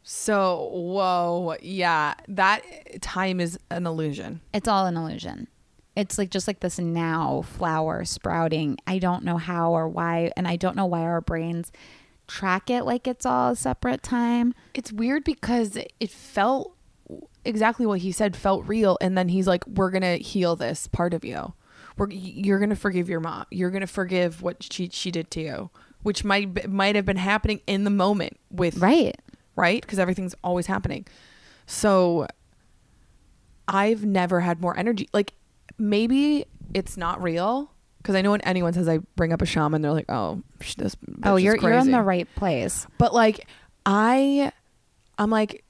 [0.03, 1.55] So, whoa.
[1.61, 2.15] Yeah.
[2.27, 2.63] That
[3.01, 4.41] time is an illusion.
[4.53, 5.47] It's all an illusion.
[5.95, 8.77] It's like just like this now flower sprouting.
[8.87, 10.31] I don't know how or why.
[10.37, 11.71] And I don't know why our brains
[12.27, 14.53] track it like it's all a separate time.
[14.73, 16.75] It's weird because it felt
[17.43, 20.87] exactly what he said felt real and then he's like we're going to heal this
[20.87, 21.53] part of you.
[21.97, 23.45] We're you're going to forgive your mom.
[23.51, 25.69] You're going to forgive what she she did to you,
[26.03, 29.19] which might might have been happening in the moment with Right.
[29.55, 29.81] Right?
[29.81, 31.05] Because everything's always happening.
[31.65, 32.27] So
[33.67, 35.09] I've never had more energy.
[35.13, 35.33] Like
[35.77, 39.81] maybe it's not real because I know when anyone says I bring up a shaman,
[39.81, 42.87] they're like, "Oh, sh- this." Oh, you're you're in the right place.
[42.97, 43.47] But like,
[43.85, 44.51] I,
[45.17, 45.63] I'm like,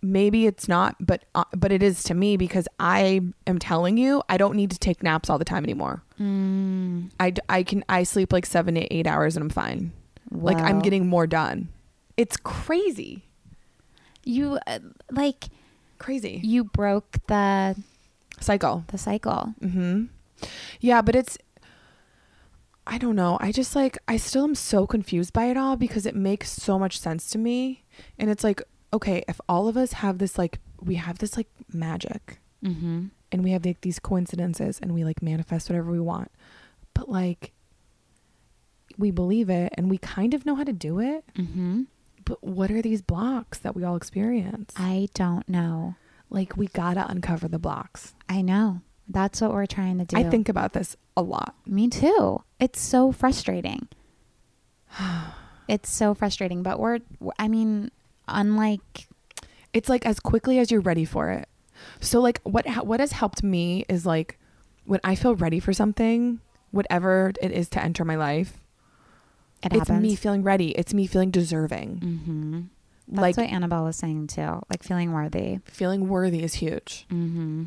[0.00, 4.22] maybe it's not, but uh, but it is to me because I am telling you,
[4.28, 6.02] I don't need to take naps all the time anymore.
[6.20, 7.10] Mm,
[7.48, 9.92] I can I sleep like seven to eight hours and I'm fine.
[10.30, 11.68] Like I'm getting more done.
[12.22, 13.24] It's crazy,
[14.24, 14.78] you uh,
[15.10, 15.40] like
[15.98, 17.74] crazy you broke the
[18.40, 18.84] cycle.
[18.92, 19.54] the cycle.
[19.60, 20.04] Mm-hmm.
[20.80, 21.36] Yeah, but it's
[22.86, 23.38] I don't know.
[23.40, 26.78] I just like I still am so confused by it all because it makes so
[26.78, 27.84] much sense to me.
[28.18, 28.60] And it's like,
[28.92, 33.06] okay, if all of us have this like we have this like magic Mm-hmm.
[33.32, 36.30] and we have like these coincidences and we like manifest whatever we want.
[36.94, 37.50] But like
[38.98, 41.24] we believe it and we kind of know how to do it.
[41.36, 41.82] Mm-hmm.
[42.24, 44.72] But what are these blocks that we all experience?
[44.76, 45.96] I don't know.
[46.30, 48.14] like we gotta uncover the blocks.
[48.28, 48.80] I know.
[49.08, 50.16] That's what we're trying to do.
[50.16, 51.54] I think about this a lot.
[51.66, 52.42] me too.
[52.58, 53.88] It's so frustrating.
[55.68, 57.00] it's so frustrating, but we're
[57.38, 57.90] I mean,
[58.28, 59.08] unlike
[59.72, 61.48] it's like as quickly as you're ready for it.
[62.00, 64.38] So like what what has helped me is like
[64.84, 68.61] when I feel ready for something, whatever it is to enter my life,
[69.62, 70.02] it it's happens.
[70.02, 70.70] me feeling ready.
[70.70, 72.00] It's me feeling deserving.
[72.00, 72.60] mm-hmm.
[73.08, 74.62] That's like what Annabelle was saying too.
[74.70, 75.58] Like feeling worthy.
[75.64, 77.06] feeling worthy is huge.
[77.10, 77.64] Mm-hmm.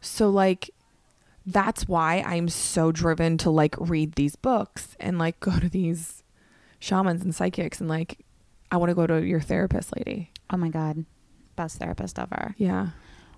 [0.00, 0.70] So like
[1.44, 6.24] that's why I'm so driven to like read these books and like go to these
[6.78, 8.24] shamans and psychics and like
[8.70, 10.32] I want to go to your therapist lady.
[10.50, 11.04] Oh my god.
[11.54, 12.54] Best therapist ever.
[12.58, 12.88] Yeah.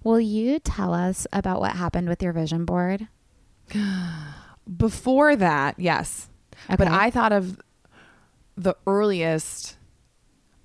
[0.02, 3.08] Will you tell us about what happened with your vision board?
[4.76, 6.28] Before that, yes.
[6.68, 7.60] But I thought of
[8.59, 9.77] the earliest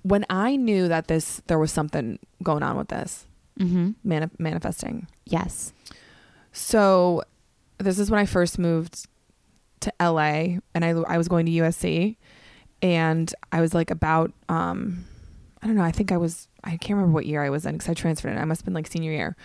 [0.02, 3.26] when I knew that this there was something going on with this
[3.58, 3.92] Mm-hmm.
[4.02, 5.06] mani- manifesting.
[5.24, 5.72] Yes.
[6.52, 7.22] So
[7.78, 9.06] this is when I first moved
[9.80, 12.16] to LA and I I was going to USC
[12.82, 15.04] and I was like about um
[15.62, 17.78] I don't know, I think I was I can't remember what year I was in
[17.78, 18.38] cuz I transferred in.
[18.38, 19.36] I must have been like senior year.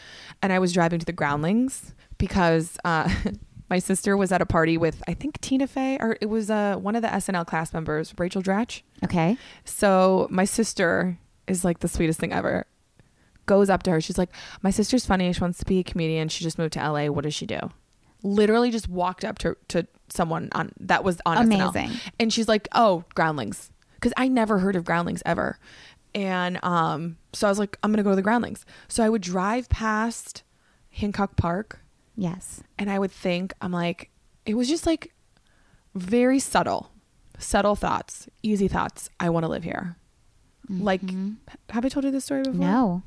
[0.42, 3.10] And I was driving to the Groundlings because uh
[3.69, 6.75] my sister was at a party with I think Tina Fey or it was uh
[6.77, 8.82] one of the SNL class members, Rachel Dratch.
[9.03, 9.38] Okay.
[9.65, 12.65] So my sister is like the sweetest thing ever.
[13.45, 13.99] goes up to her.
[14.01, 14.29] She's like,
[14.62, 15.32] "My sister's funny.
[15.34, 16.29] She wants to be a comedian.
[16.29, 17.08] She just moved to LA.
[17.08, 17.60] What does she do?"
[18.21, 21.69] Literally just walked up to to someone on that was on SNL.
[21.69, 21.99] Amazing.
[22.19, 25.58] And she's like, "Oh, Groundlings," because I never heard of Groundlings ever.
[26.13, 29.21] And um, so I was like, "I'm gonna go to the Groundlings." So I would
[29.21, 30.43] drive past
[30.91, 31.79] Hancock Park,
[32.19, 32.62] Yes.
[32.77, 34.10] and I would think, I'm like,
[34.45, 35.13] it was just like
[35.95, 36.91] very subtle,
[37.38, 39.10] subtle thoughts, easy thoughts.
[39.19, 39.95] I want to live here.
[40.69, 41.01] Like,
[41.69, 42.60] have I told you this story before?
[42.60, 43.03] No.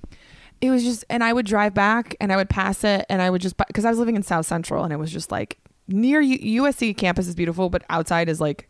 [0.60, 3.30] It was just, and I would drive back and I would pass it and I
[3.30, 6.20] would just, because I was living in South Central and it was just like near
[6.20, 8.68] U- USC campus is beautiful, but outside is like,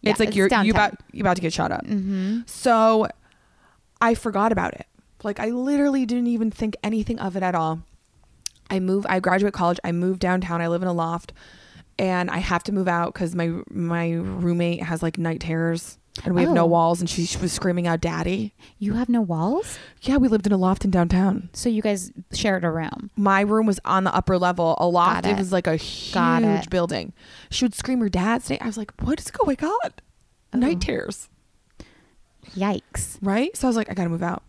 [0.00, 1.84] Yeah, it's like it's you're you about you about to get shot up.
[1.84, 2.40] Mm-hmm.
[2.46, 3.06] So
[4.00, 4.86] I forgot about it.
[5.22, 7.82] Like I literally didn't even think anything of it at all.
[8.70, 11.32] I move I graduate college, I move downtown, I live in a loft
[11.98, 16.34] and I have to move out cuz my my roommate has like night terrors and
[16.34, 16.66] we have no Oh.
[16.66, 18.52] walls and she, she was screaming out daddy.
[18.78, 21.48] You have no walls, Yeah, we lived in a loft in downtown.
[21.52, 23.10] so you guys shared a room.
[23.16, 24.76] My room was on the upper level.
[24.80, 25.30] A loft it.
[25.30, 25.38] it.
[25.38, 27.12] was like a huge building.
[27.50, 28.58] She would scream her dad's name.
[28.60, 29.90] I was like, "What is going on?"
[30.52, 30.58] Oh.
[30.58, 31.28] Night terrors.
[32.56, 33.18] Yikes.
[33.22, 33.56] right?
[33.56, 34.42] So I was like, I gotta move out.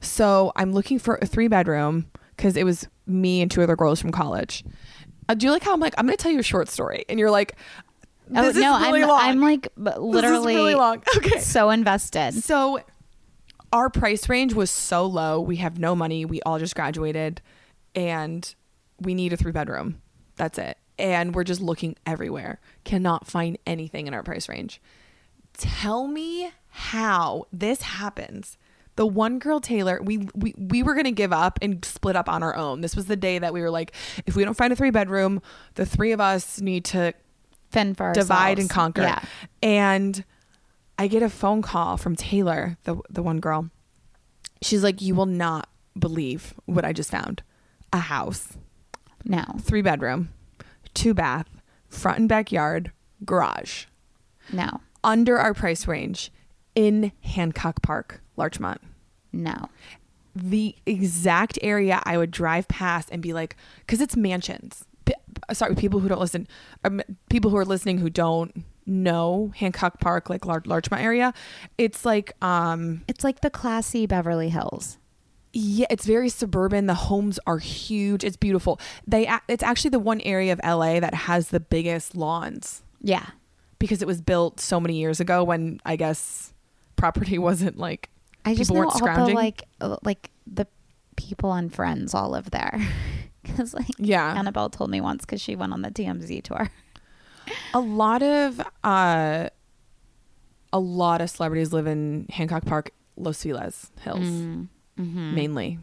[0.00, 4.00] So I'm looking for a three bedroom because it was me and two other girls
[4.00, 4.64] from college.
[5.28, 7.18] Uh, do you like how I'm like, I'm gonna tell you a short story, and
[7.18, 7.56] you're like,
[8.34, 9.20] oh no, really I'm long.
[9.20, 11.02] I'm like b- This is literally really long.
[11.16, 11.40] Okay.
[11.40, 12.32] so invested.
[12.34, 12.80] So
[13.72, 15.40] our price range was so low.
[15.40, 16.24] We have no money.
[16.24, 17.40] We all just graduated,
[17.94, 18.54] and
[19.00, 20.00] we need a three bedroom.
[20.36, 20.78] That's it.
[20.98, 22.60] And we're just looking everywhere.
[22.84, 24.80] Cannot find anything in our price range.
[25.56, 28.56] Tell me how this happens.
[28.96, 32.42] The one girl Taylor, we we, we were gonna give up and split up on
[32.42, 32.80] our own.
[32.80, 33.92] This was the day that we were like,
[34.26, 35.42] if we don't find a three bedroom,
[35.74, 37.12] the three of us need to
[37.70, 38.28] Fend for ourselves.
[38.28, 38.60] divide ourselves.
[38.60, 39.02] and conquer.
[39.02, 39.22] Yeah.
[39.62, 40.24] And
[40.96, 43.70] I get a phone call from Taylor, the the one girl.
[44.62, 47.42] She's like, "You will not believe what I just found.
[47.92, 48.56] A house,
[49.24, 49.56] Now.
[49.60, 50.30] three bedroom,
[50.94, 51.48] two bath,
[51.88, 52.92] front and backyard,
[53.24, 53.86] garage,
[54.52, 54.80] Now.
[55.02, 56.30] under our price range
[56.74, 58.80] in Hancock Park, Larchmont."
[59.32, 59.68] No.
[60.36, 64.84] the exact area I would drive past and be like, because it's mansions.
[65.04, 65.14] P-
[65.52, 66.48] sorry, people who don't listen,
[66.82, 71.32] um, people who are listening who don't know Hancock Park, like Lar- Larchmont area,
[71.78, 74.98] it's like, um, It's like the classy Beverly Hills.
[75.52, 76.86] yeah, it's very suburban.
[76.86, 78.24] The homes are huge.
[78.24, 78.80] It's beautiful.
[79.06, 83.26] They, it's actually the one area of LA that has the biggest lawns Yeah.
[83.78, 86.50] because it was built so many years ago when I guess
[86.96, 88.10] property wasn't like
[88.44, 90.66] I just know weren't all the like uh, like the
[91.16, 92.80] people on Friends all live there.
[93.42, 94.34] Because like Yeah.
[94.38, 96.70] Annabelle told me once because she went on the TMZ tour.
[97.74, 99.50] a lot of uh
[100.72, 104.18] a lot of celebrities live in Hancock Park, Los Feliz Hills,
[104.98, 105.34] Mm-hmm.
[105.34, 105.78] mainly.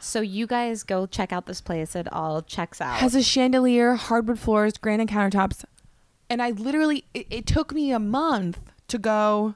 [0.00, 1.94] So you guys go check out this place.
[1.94, 2.96] It all checks out.
[2.96, 5.64] Has a chandelier, hardwood floors, granite countertops,
[6.28, 9.54] and I literally it, it took me a month to go.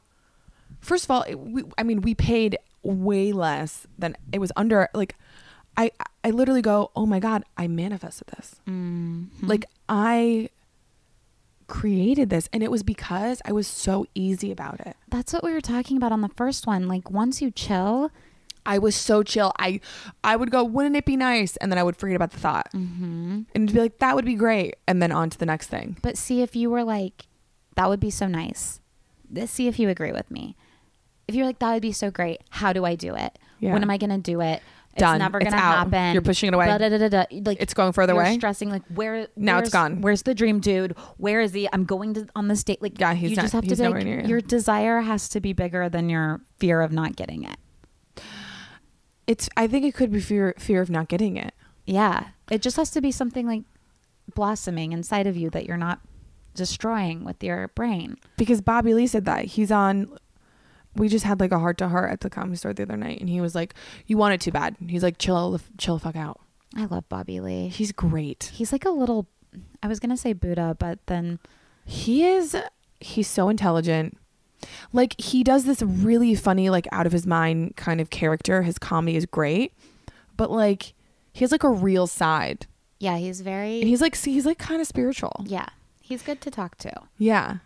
[0.80, 4.88] First of all, it, we, I mean, we paid way less than it was under.
[4.94, 5.16] Like,
[5.76, 5.90] I
[6.24, 8.56] I literally go, oh my god, I manifested this.
[8.68, 9.46] Mm-hmm.
[9.46, 10.50] Like I
[11.66, 14.96] created this, and it was because I was so easy about it.
[15.08, 16.88] That's what we were talking about on the first one.
[16.88, 18.10] Like once you chill,
[18.64, 19.52] I was so chill.
[19.58, 19.80] I
[20.24, 21.56] I would go, wouldn't it be nice?
[21.56, 22.70] And then I would forget about the thought.
[22.74, 23.42] Mm-hmm.
[23.54, 24.76] And be like, that would be great.
[24.86, 25.96] And then on to the next thing.
[26.02, 27.26] but see if you were like,
[27.76, 28.80] that would be so nice.
[29.30, 30.56] Let's see if you agree with me.
[31.28, 32.40] If you're like, that would be so great.
[32.50, 33.38] How do I do it?
[33.60, 33.72] Yeah.
[33.72, 34.62] When am I going to do it?
[34.98, 35.90] It's never going to out.
[35.92, 36.14] happen.
[36.14, 36.66] You're pushing it away.
[36.66, 37.24] Da, da, da.
[37.44, 38.34] Like It's going further you're away?
[38.36, 40.00] Stressing like where Now it's gone.
[40.00, 40.96] Where's the dream dude?
[41.18, 41.68] Where is he?
[41.70, 42.80] I'm going to on this date.
[42.80, 44.28] Like Yeah, he's you not- just have to he's be nowhere like, near you.
[44.28, 47.58] your desire has to be bigger than your fear of not getting it.
[49.26, 51.52] It's I think it could be fear fear of not getting it.
[51.84, 52.28] Yeah.
[52.50, 53.64] It just has to be something like
[54.34, 56.00] blossoming inside of you that you're not
[56.54, 58.16] destroying with your brain.
[58.36, 59.44] Because Bobby Lee said that.
[59.44, 60.16] He's on
[60.96, 63.20] we just had like a heart to heart at the comedy store the other night
[63.20, 63.74] and he was like,
[64.06, 64.76] You want it too bad.
[64.88, 66.40] He's like, chill chill fuck out.
[66.76, 67.68] I love Bobby Lee.
[67.68, 68.50] He's great.
[68.54, 69.28] He's like a little
[69.82, 71.38] I was going to say Buddha, but then
[71.84, 72.56] He is
[73.00, 74.18] he's so intelligent.
[74.92, 78.62] Like he does this really funny like out of his mind kind of character.
[78.62, 79.72] His comedy is great.
[80.36, 80.94] But like
[81.32, 82.66] he has like a real side.
[82.98, 85.44] yeah, he's very And he's like see, he's like kind of spiritual.
[85.46, 85.66] yeah.
[86.00, 86.92] He's good to talk to.
[87.18, 87.56] Yeah.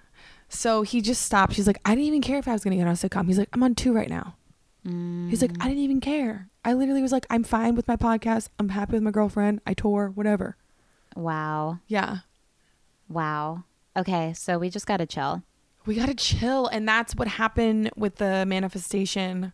[0.50, 1.54] So he just stopped.
[1.54, 3.26] He's like, I didn't even care if I was going to get on a sitcom.
[3.26, 4.34] He's like, I'm on two right now.
[4.82, 6.48] He's like, I didn't even care.
[6.64, 8.48] I literally was like, I'm fine with my podcast.
[8.58, 9.60] I'm happy with my girlfriend.
[9.66, 10.56] I tour, whatever.
[11.14, 11.78] Wow.
[11.86, 12.18] Yeah.
[13.08, 13.64] Wow.
[13.96, 15.42] Okay, so we just got to chill.
[15.86, 16.66] We got to chill.
[16.66, 19.52] And that's what happened with the manifestation,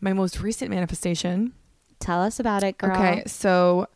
[0.00, 1.54] my most recent manifestation.
[1.98, 2.92] Tell us about it, girl.
[2.92, 3.88] Okay, so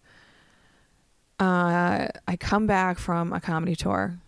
[1.38, 4.18] uh, I come back from a comedy tour,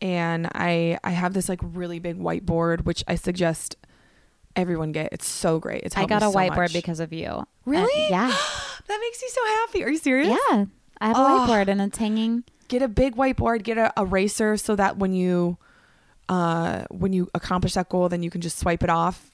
[0.00, 3.76] and I I have this like really big whiteboard, which I suggest
[4.56, 5.10] everyone get.
[5.12, 5.82] It's so great.
[5.84, 6.72] It's I got a so whiteboard much.
[6.72, 7.46] because of you.
[7.64, 8.02] Really?
[8.04, 8.28] And- yeah.
[8.86, 9.84] that makes me so happy.
[9.84, 10.28] Are you serious?
[10.50, 10.64] Yeah.
[11.00, 11.46] I have a Oh.
[11.46, 12.44] whiteboard and it's hanging.
[12.68, 13.62] Get a big whiteboard.
[13.62, 15.58] Get a eraser so that when you
[16.28, 19.30] uh when you accomplish that goal, then you can just swipe it off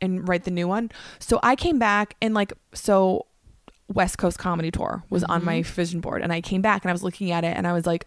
[0.00, 0.90] and write the new one.
[1.18, 3.26] So I came back and like so
[3.92, 6.92] West Coast Comedy Tour was on my vision board, and I came back and I
[6.92, 8.06] was looking at it, and I was like,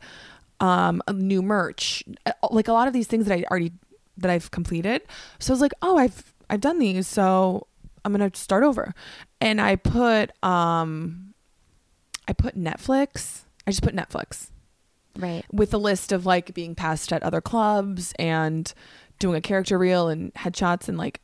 [0.59, 3.71] um, new merch, uh, like a lot of these things that I already
[4.17, 5.01] that I've completed.
[5.39, 7.67] So I was like, oh, I've I've done these, so
[8.03, 8.93] I'm gonna start over,
[9.41, 11.33] and I put um,
[12.27, 13.41] I put Netflix.
[13.67, 14.51] I just put Netflix
[15.17, 15.43] Right.
[15.51, 18.71] with a list of like being passed at other clubs and
[19.19, 21.19] doing a character reel and headshots and like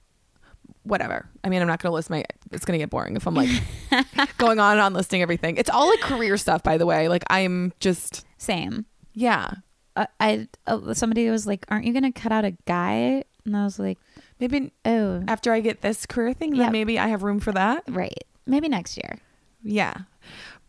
[0.83, 1.29] whatever.
[1.43, 2.23] I mean, I'm not going to list my.
[2.51, 3.49] It's going to get boring if I'm like
[4.37, 5.57] going on and on listing everything.
[5.57, 7.07] It's all like career stuff, by the way.
[7.09, 8.85] Like I'm just Same.
[9.13, 9.51] Yeah.
[9.95, 13.63] Uh, I uh, somebody was like, "Aren't you gonna cut out a guy?" And I
[13.65, 13.97] was like,
[14.39, 16.71] Maybe "Oh, after I get this career thing, then Yep.
[16.71, 17.83] maybe I have room for that.
[17.89, 18.23] right.
[18.45, 19.17] Maybe next year."
[19.63, 19.93] Yeah,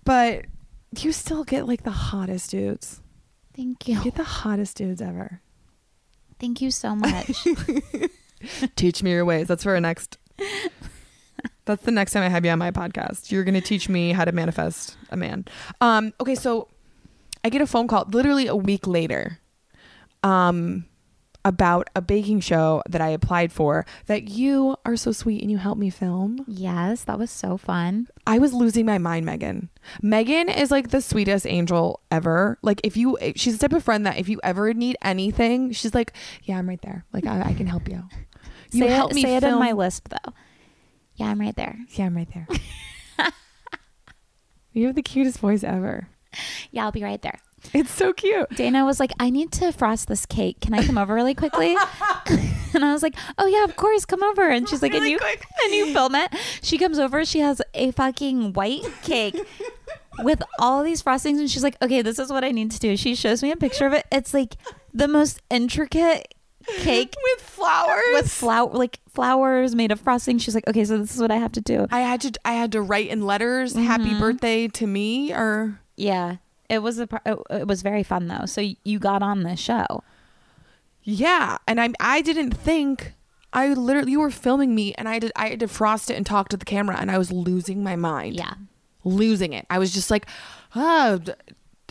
[0.05, 0.45] but
[0.99, 3.01] you still get like the hottest dudes.
[3.55, 4.05] Thank You you.
[4.05, 5.41] get the hottest dudes ever.
[6.41, 7.47] Thank you so much.
[8.77, 9.47] teach me your ways.
[9.47, 10.19] That's for our next.
[11.65, 13.31] That's the next time I have you on my podcast.
[13.31, 15.45] You're going to teach me how to manifest a man.
[15.81, 16.67] Um, okay, so
[17.45, 19.39] I get a phone call literally a week later
[20.23, 20.85] um,
[21.45, 25.59] about a baking show that I applied for that you are so sweet and you
[25.59, 26.45] helped me film.
[26.47, 28.07] yes, that was so fun.
[28.27, 29.71] I was losing my mind, Megan.
[30.01, 32.59] Megan is like the sweetest angel ever.
[32.63, 35.95] Like if you, she's the type of friend that if you ever need anything, she's
[35.95, 36.13] like,
[36.45, 37.05] yeah, I'm right there.
[37.13, 38.05] Like I, I can help you.
[38.75, 40.33] You say help it, me say it in my lisp though.
[41.17, 41.77] Yeah, I'm right there.
[41.91, 42.49] Yeah, I'm right there.
[44.73, 46.09] you have the cutest voice ever.
[46.71, 47.39] Yeah, I'll be right there.
[47.75, 48.49] It's so cute.
[48.57, 50.61] Dana was like, I need to frost this cake.
[50.61, 51.77] Can I come over really quickly?
[52.75, 54.49] and I was like, Oh yeah, of course, come over.
[54.49, 55.45] And she's like, Really and you quick.
[55.65, 56.33] and you film it.
[56.63, 59.37] She comes over, she has a fucking white cake
[60.23, 62.97] with all these frostings, and she's like, Okay, this is what I need to do.
[62.97, 64.07] She shows me a picture of it.
[64.11, 64.57] It's like
[64.93, 66.35] the most intricate
[66.79, 68.03] cake With flowers.
[68.13, 70.39] with flower like flowers made of frosting.
[70.39, 71.87] She's like, Okay, so this is what I have to do.
[71.91, 74.21] I had to I had to write in letters happy mm-hmm.
[74.21, 76.37] birthday to me or Yeah.
[76.69, 78.47] It was a it it was very fun though.
[78.47, 80.03] So you got on the show.
[81.03, 83.15] yeah, and I I didn't think
[83.53, 86.25] I literally you were filming me and I did I had to frost it and
[86.25, 88.37] talk to the camera and I was losing my mind.
[88.37, 88.55] Yeah.
[89.05, 89.67] Losing it.
[89.69, 90.27] I was just like,
[90.77, 91.21] oh,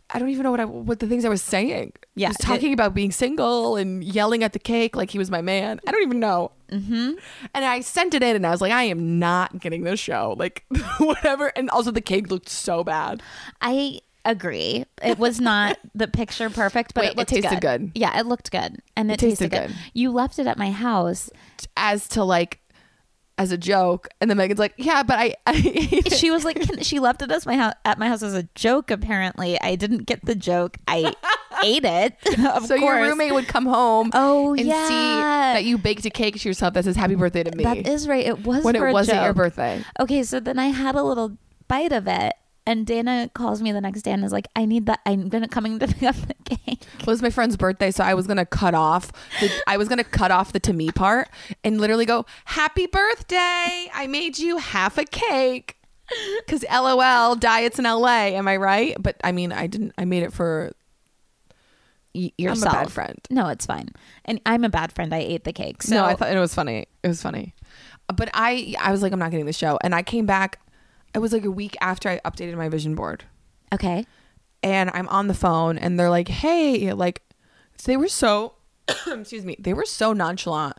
[0.09, 1.93] I don't even know what I what the things I was saying.
[2.15, 2.29] Yeah.
[2.29, 5.79] Was talking about being single and yelling at the cake like he was my man.
[5.87, 6.51] I don't even know.
[6.69, 7.11] Mm-hmm.
[7.53, 10.35] And I sent it in and I was like, I am not getting this show.
[10.37, 10.65] Like,
[10.99, 11.47] whatever.
[11.55, 13.21] And also, the cake looked so bad.
[13.61, 14.85] I agree.
[15.03, 17.91] It was not the picture perfect, but Wait, it it tasted good.
[17.95, 19.75] Yeah, it looked good, and it, It tasted tasted, good.
[19.75, 19.91] good.
[19.93, 21.29] You left it at my house.
[21.75, 22.59] As to like,
[23.37, 24.07] as a joke.
[24.19, 26.01] And then Megan's like, yeah, but I, I.
[26.11, 28.43] She was like, can, she left it as my house at my house as a
[28.53, 28.91] joke.
[28.91, 30.77] Apparently, I didn't get the joke.
[30.87, 31.13] I
[31.63, 32.15] ate it.
[32.51, 36.09] Of so your roommate would come home Oh and yeah, see that you baked a
[36.09, 37.63] cake to yourself that says happy birthday to me.
[37.63, 38.25] That is right.
[38.25, 39.83] It was when it wasn't your birthday.
[39.99, 42.33] Okay, so then I had a little bite of it,
[42.67, 44.99] and Dana calls me the next day and is like, "I need that.
[45.05, 48.13] I'm gonna coming to pick up the cake." It was my friend's birthday, so I
[48.13, 51.29] was gonna cut off the I was gonna cut off the to me part
[51.63, 53.89] and literally go, Happy birthday!
[53.93, 55.77] I made you half a cake.
[56.47, 58.95] Cause LOL diets in LA, am I right?
[58.99, 60.71] But I mean I didn't I made it for
[62.13, 62.73] Y- I'm a yourself.
[62.73, 63.19] bad friend.
[63.29, 63.87] No, it's fine.
[64.25, 65.13] And I'm a bad friend.
[65.15, 65.81] I ate the cake.
[65.83, 66.87] So no, I thought it was funny.
[67.03, 67.55] It was funny.
[68.13, 69.79] But I I was like, I'm not getting the show.
[69.81, 70.59] And I came back
[71.13, 73.23] it was like a week after I updated my vision board.
[73.73, 74.05] okay.
[74.63, 77.21] and I'm on the phone and they're like, "Hey, like
[77.85, 78.53] they were so
[79.07, 80.75] excuse me, they were so nonchalant.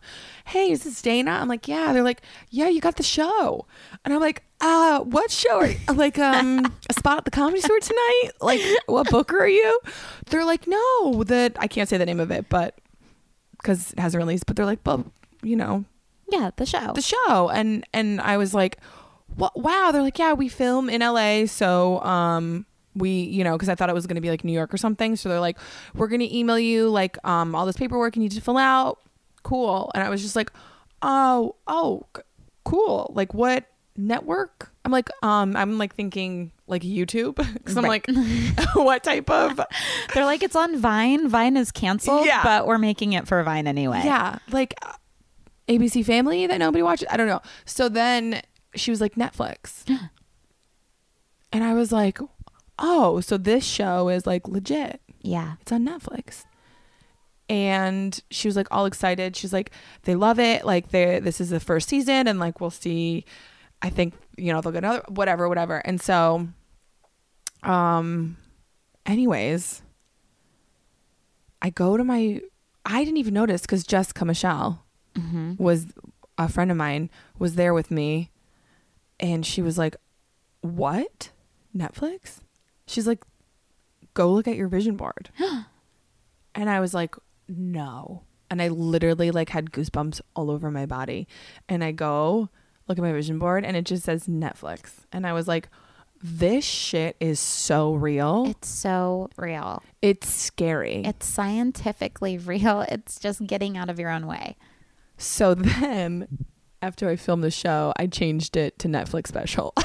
[0.47, 1.31] Hey, is this Dana?
[1.33, 3.67] I'm like, "Yeah." They're like, "Yeah, you got the show."
[4.05, 5.79] And I'm like, "Uh, what show are you?
[5.95, 8.31] like um a spot at the comedy store tonight?
[8.41, 9.81] Like what booker are you?"
[10.31, 12.79] They're like, "No, that I can't say the name of it, but
[13.63, 15.05] cuz it hasn't released, but they're like, "Well,
[15.43, 15.85] you know,
[16.31, 16.93] Yeah, the show.
[16.95, 18.79] the show and and i was like
[19.37, 23.75] wow they're like yeah we film in la so um we you know because i
[23.75, 25.57] thought it was going to be like new york or something so they're like
[25.95, 28.99] we're going to email you like um all this paperwork you need to fill out
[29.43, 30.53] cool and i was just like
[31.01, 32.05] oh oh
[32.65, 33.65] cool like what
[33.97, 38.07] network i'm like um i'm like thinking like youtube because i'm Right.
[38.07, 38.17] like
[38.75, 39.61] what type of
[40.15, 41.29] They're like, it's on Vine.
[41.29, 42.43] Vine is canceled, Yeah.
[42.43, 44.03] but we're making it for Vine anyway.
[44.05, 44.93] Yeah, like uh,
[45.69, 47.09] ABC Family that nobody watches.
[47.11, 47.41] I don't know.
[47.65, 48.43] So then
[48.75, 49.85] she was like Netflix.
[51.53, 52.19] and I was like,
[52.79, 55.01] "Oh, so this show is like legit.
[55.21, 55.55] Yeah.
[55.61, 56.45] It's on Netflix."
[57.49, 59.37] And she was like all excited.
[59.37, 59.71] She's like,
[60.03, 60.65] "They love it.
[60.65, 63.25] Like they this is the first season and like we'll see
[63.83, 66.49] I think, you know, they'll get another whatever, whatever." And so
[67.63, 68.37] um
[69.07, 69.83] anyways,
[71.61, 72.41] I go to my
[72.87, 75.63] I didn't even notice cuz Jessica Michelle Mm-hmm.
[75.63, 75.89] was
[76.39, 78.31] a friend of mine was there with me
[79.21, 79.97] and she was like
[80.61, 81.31] what?
[81.77, 82.41] Netflix?
[82.87, 83.25] She's like
[84.15, 85.31] go look at your vision board.
[86.55, 87.15] And i was like
[87.49, 88.25] no.
[88.51, 91.27] And i literally like had goosebumps all over my body.
[91.67, 92.51] And i go
[92.87, 95.07] look at my vision board and it just says netflix.
[95.13, 95.71] And i was like
[96.23, 98.45] this shit is so real.
[98.49, 99.83] It's so real.
[100.03, 101.03] it's scary.
[101.05, 102.83] It's scientifically real.
[102.83, 104.57] It's just getting out of your own way.
[105.17, 106.47] so then
[106.83, 109.73] after i filmed the show i changed it to netflix special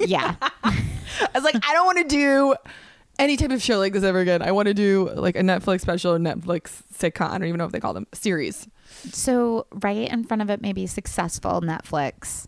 [0.00, 0.36] Yeah.
[0.40, 2.54] I was like, I don't want to do
[3.18, 4.40] any type of show like this ever again.
[4.40, 7.28] I want to do like a Netflix special, or Netflix sitcom.
[7.28, 8.06] I don't even know what they call them.
[8.14, 8.66] Series.
[9.12, 12.46] so right in front of it, maybe successful Netflix.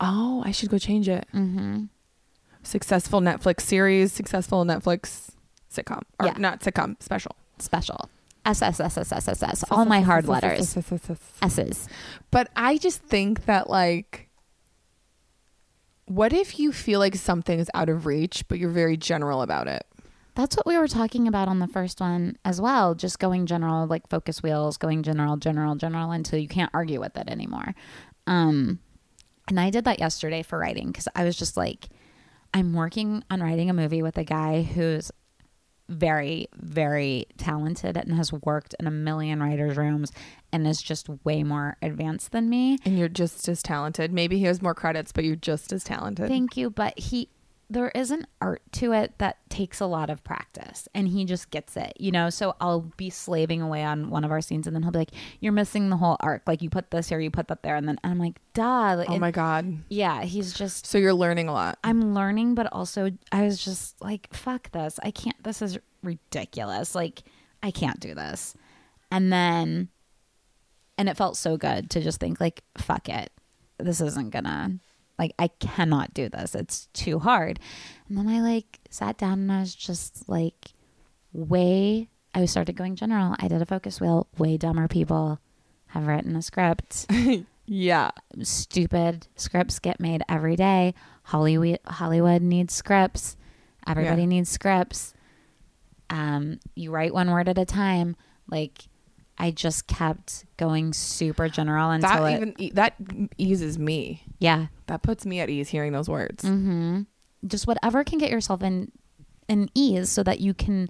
[0.00, 1.28] Oh, I should go change it.
[1.32, 1.84] Mm-hmm.
[2.64, 5.28] Successful Netflix series, successful Netflix
[5.72, 6.02] sitcom.
[6.18, 6.34] Or Yeah.
[6.38, 7.36] not sitcom, special.
[7.58, 8.10] Special.
[8.44, 9.64] S S S S S S S.
[9.70, 10.76] All my hard letters.
[11.42, 11.88] S's.
[12.30, 14.30] But I just think that like
[16.10, 19.68] what if you feel like something is out of reach, but you're very general about
[19.68, 19.86] it?
[20.34, 22.96] That's what we were talking about on the first one as well.
[22.96, 27.16] Just going general, like focus wheels, going general, general, general until you can't argue with
[27.16, 27.76] it anymore.
[28.26, 28.80] Um,
[29.46, 31.88] and I did that yesterday for writing because I was just like,
[32.52, 35.12] I'm working on writing a movie with a guy who's
[35.90, 40.12] very, very talented and has worked in a million writers' rooms
[40.52, 42.78] and is just way more advanced than me.
[42.84, 44.12] And you're just as talented.
[44.12, 46.28] Maybe he has more credits, but you're just as talented.
[46.28, 47.28] Thank you, but he
[47.70, 51.50] there is an art to it that takes a lot of practice and he just
[51.50, 52.28] gets it, you know.
[52.28, 55.12] So I'll be slaving away on one of our scenes and then he'll be like,
[55.38, 56.42] You're missing the whole arc.
[56.48, 58.96] Like you put this here, you put that there, and then and I'm like, duh.
[58.96, 59.78] Like, oh my God.
[59.88, 61.78] yeah, he's just So you're learning a lot.
[61.84, 64.98] I'm learning, but also I was just like, fuck this.
[65.04, 66.96] I can't this is ridiculous.
[66.96, 67.22] Like,
[67.62, 68.54] I can't do this.
[69.12, 69.88] And then
[70.98, 73.30] and it felt so good to just think like, fuck it.
[73.78, 74.80] This isn't gonna
[75.20, 76.56] like I cannot do this.
[76.56, 77.60] It's too hard.
[78.08, 80.72] And then I like sat down and I was just like
[81.32, 83.36] way I started going general.
[83.38, 84.26] I did a focus wheel.
[84.38, 85.38] Way dumber people
[85.88, 87.06] have written a script
[87.66, 88.10] Yeah.
[88.42, 90.94] stupid scripts get made every day.
[91.24, 93.36] Hollywood Hollywood needs scripts.
[93.86, 94.28] Everybody Yeah.
[94.28, 95.14] needs scripts.
[96.08, 98.16] Um, you write one word at a time.
[98.48, 98.82] Like
[99.40, 102.94] I just kept going super general until That even e- that
[103.38, 104.22] eases me.
[104.38, 104.66] yeah.
[104.86, 106.44] That puts me at ease hearing those words.
[106.44, 107.02] Mm-hmm.
[107.46, 108.92] Just whatever can get yourself in
[109.48, 110.88] in ease so that you can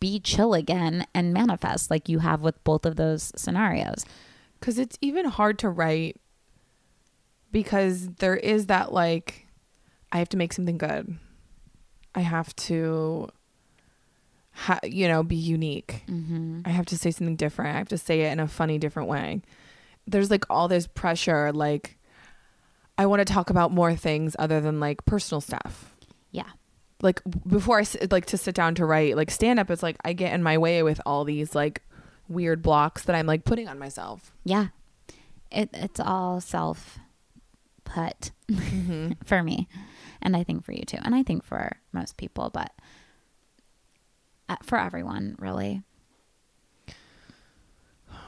[0.00, 4.04] be chill again and manifest like you have with both of those scenarios.
[4.60, 6.16] Cuz it's even hard to write
[7.52, 9.46] because there is that like
[10.10, 11.16] I have to make something good.
[12.14, 13.28] I have to
[14.52, 16.02] ha- you know, be unique.
[16.08, 16.60] Mm-hmm.
[16.64, 17.74] I have to say something different.
[17.74, 19.42] I have to say it in a funny different way.
[20.06, 21.98] There's like all this pressure like
[22.98, 25.94] I want to talk about more things other than like personal stuff.
[26.30, 26.48] Yeah.
[27.02, 29.96] like before I sit, like to sit down to write like stand up it's like
[30.04, 31.82] I get in my way with all these like
[32.28, 34.32] weird blocks that I'm like putting on myself.
[34.44, 34.68] Yeah.
[35.50, 36.98] It it's all self
[37.84, 39.12] put Mm-hmm.
[39.24, 39.68] for me.
[40.20, 40.98] And I think for you too.
[41.02, 42.70] And I think for most people, but
[44.62, 45.82] for everyone, really.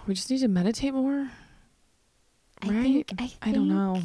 [0.06, 1.30] We just need to meditate more.
[2.62, 2.82] I Right?
[3.08, 4.00] think I, I don't know.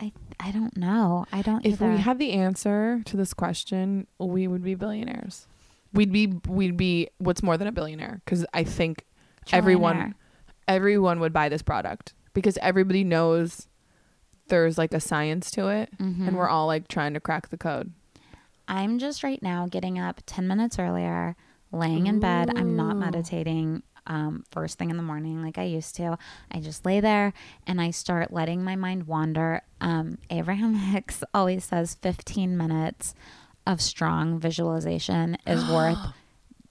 [0.00, 1.26] I I don't know.
[1.32, 1.90] I don't If either.
[1.92, 5.46] we had the answer to this question, we would be billionaires.
[5.92, 9.04] We'd be we'd be what's more than a billionaire cuz I think
[9.52, 10.14] everyone Trillionaire.
[10.68, 13.68] everyone would buy this product because everybody knows
[14.48, 16.28] there's like a science to it Mhm.
[16.28, 17.92] and we're all like trying to crack the code.
[18.68, 21.36] I'm just right now getting up 10 minutes earlier,
[21.72, 22.50] laying in bed.
[22.56, 26.18] I'm not meditating um, first thing in the morning like I used to.
[26.50, 27.32] I just lay there
[27.66, 29.62] and I start letting my mind wander.
[29.80, 33.14] Um, Abraham Hicks always says 15 minutes
[33.66, 35.98] of strong visualization is worth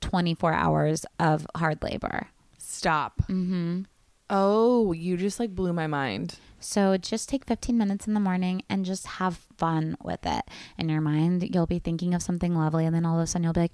[0.01, 2.27] 24 hours of hard labor.
[2.57, 3.21] Stop.
[3.29, 3.83] Mm-hmm.
[4.29, 6.39] Oh, you just like blew my mind.
[6.59, 10.43] So just take 15 minutes in the morning and just have fun with it.
[10.79, 13.43] In your mind, you'll be thinking of something lovely, and then all of a sudden
[13.43, 13.73] you'll be like,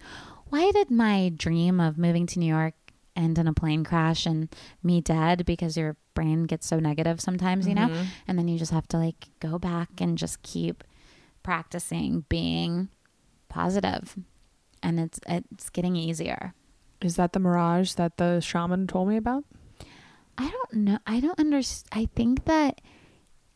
[0.50, 2.74] why did my dream of moving to New York
[3.16, 7.68] end in a plane crash and me dead because your brain gets so negative sometimes,
[7.68, 7.88] you know?
[7.88, 8.06] Mhm.
[8.28, 10.84] And then you just have to like go back and just keep
[11.44, 12.90] practicing being
[13.50, 14.18] positive.
[14.84, 16.54] And it's it's getting easier.
[17.02, 19.46] Is that the mirage that the shaman told me about?
[20.38, 21.00] I don't know.
[21.06, 21.90] I don't understand.
[21.92, 22.82] I think that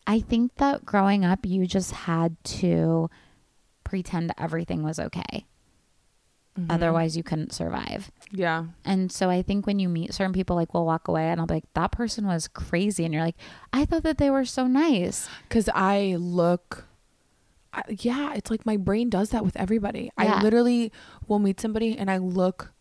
[0.07, 3.09] I think that growing up you just had to
[3.83, 5.45] pretend everything was okay.
[6.59, 6.71] Mm-hmm.
[6.71, 8.11] Otherwise you couldn't survive.
[8.31, 8.65] Yeah.
[8.85, 11.47] And so I think when you meet certain people like we'll walk away and I'll
[11.47, 13.37] be like that person was crazy and you're like
[13.73, 15.27] I thought that they were so nice.
[15.47, 16.85] Because I look,
[17.73, 20.11] I, yeah, it's like my brain does that with everybody.
[20.17, 20.35] Yeah.
[20.35, 20.91] I literally
[21.27, 22.73] will meet somebody and I look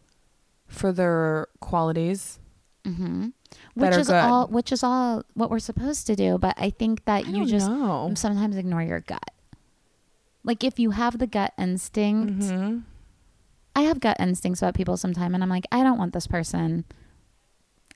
[0.66, 2.38] for their qualities.
[2.85, 3.32] Mhm.
[3.74, 4.16] Which is good.
[4.16, 7.47] all which is all what we're supposed to do, but I think that I you
[7.47, 8.12] just know.
[8.14, 9.30] sometimes ignore your gut.
[10.45, 12.82] Like if you have the gut instinct, Mhm.
[13.74, 16.85] I have gut instincts about people sometimes, and I'm like, I don't want this person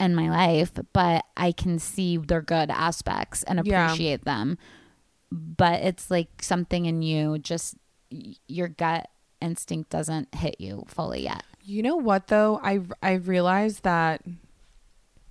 [0.00, 3.84] in my life, but I can see their good aspects and Yeah.
[3.86, 4.56] appreciate them.
[5.30, 7.76] But it's like something in you, just
[8.48, 9.10] your gut
[9.42, 11.44] instinct doesn't hit you fully yet.
[11.62, 12.58] You know what though?
[12.62, 14.22] I've I've realized that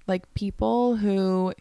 [0.07, 1.53] like people who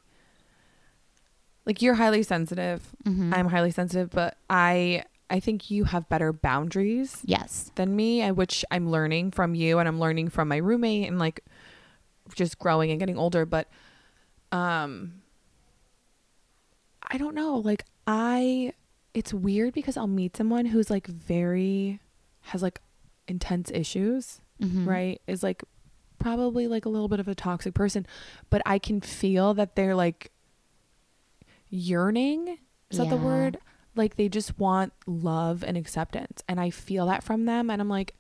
[1.65, 2.95] like you're highly sensitive.
[3.05, 3.35] Mhm.
[3.37, 7.73] I'm highly sensitive, but I I think you have better boundaries yes.
[7.75, 11.19] than me, and which I'm learning from you and I'm learning from my roommate and
[11.19, 11.41] like
[12.35, 13.69] just growing and getting older, but
[14.53, 15.23] um
[17.09, 18.73] I don't know, like I
[19.15, 22.01] it's weird because I'll meet someone who's like very
[22.43, 22.81] has like
[23.27, 24.87] intense issues Mhm.
[24.87, 25.65] right is like
[26.27, 28.05] probably like a little bit of a toxic person
[28.51, 30.33] but i can feel that they're like
[31.71, 32.59] yearning
[32.91, 33.59] is that the word
[33.95, 37.89] like they just want love and acceptance and i feel that from them and i'm
[37.89, 38.15] like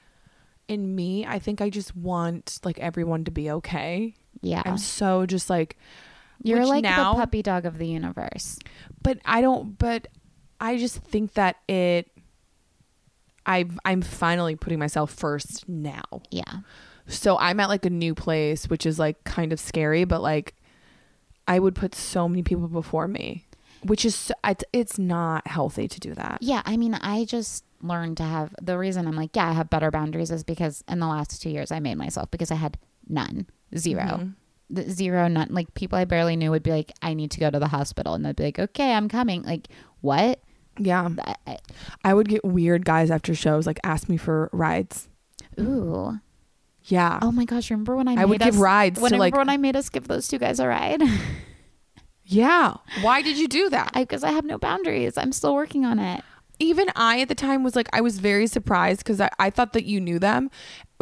[0.69, 4.63] in me i think i just want like everyone to be okay Yeah.
[4.65, 5.77] i'm so just like
[6.43, 8.59] You're like now- the puppy dog of the universe.
[9.03, 10.09] but i don't but
[10.61, 12.11] i just think that it
[13.45, 16.61] i i'm finally putting myself first now Yeah.
[17.09, 20.55] So I'm at like a new place, which is like kind of scary, but like
[21.49, 23.47] I would put so many people before me,
[23.85, 26.39] which is so- it's, it's not healthy to do that.
[26.41, 29.71] Yeah, I mean, I just learned to have the reason I'm like, yeah, I have
[29.71, 32.79] better boundaries is because in the last two years I made myself because I had
[33.09, 33.47] none,
[33.77, 34.35] 0 Mhm.
[34.69, 35.47] The zero, none.
[35.51, 38.15] Like people I barely knew would be like, I need to go to the hospital,
[38.15, 39.43] and they'd be like, okay, I'm coming.
[39.45, 39.69] Like,
[40.01, 40.41] what?
[40.77, 41.09] Yeah,
[41.47, 41.59] I,
[42.05, 45.09] I would get weird guys after shows like ask me for rides.
[45.61, 46.19] ooh,
[46.89, 47.71] Yeah, oh my gosh!
[47.71, 48.13] Remember when I?
[48.13, 50.07] I made would give us- rides When to, remember like- when I made us give
[50.09, 51.03] those two guys a ride?
[52.25, 52.75] yeah.
[53.03, 53.93] Why did you do that?
[53.95, 55.17] Because I, have no boundaries.
[55.17, 56.23] I'm still working on it.
[56.59, 59.73] Even I at the time was like I was very surprised because I, I thought
[59.75, 60.51] that you knew them.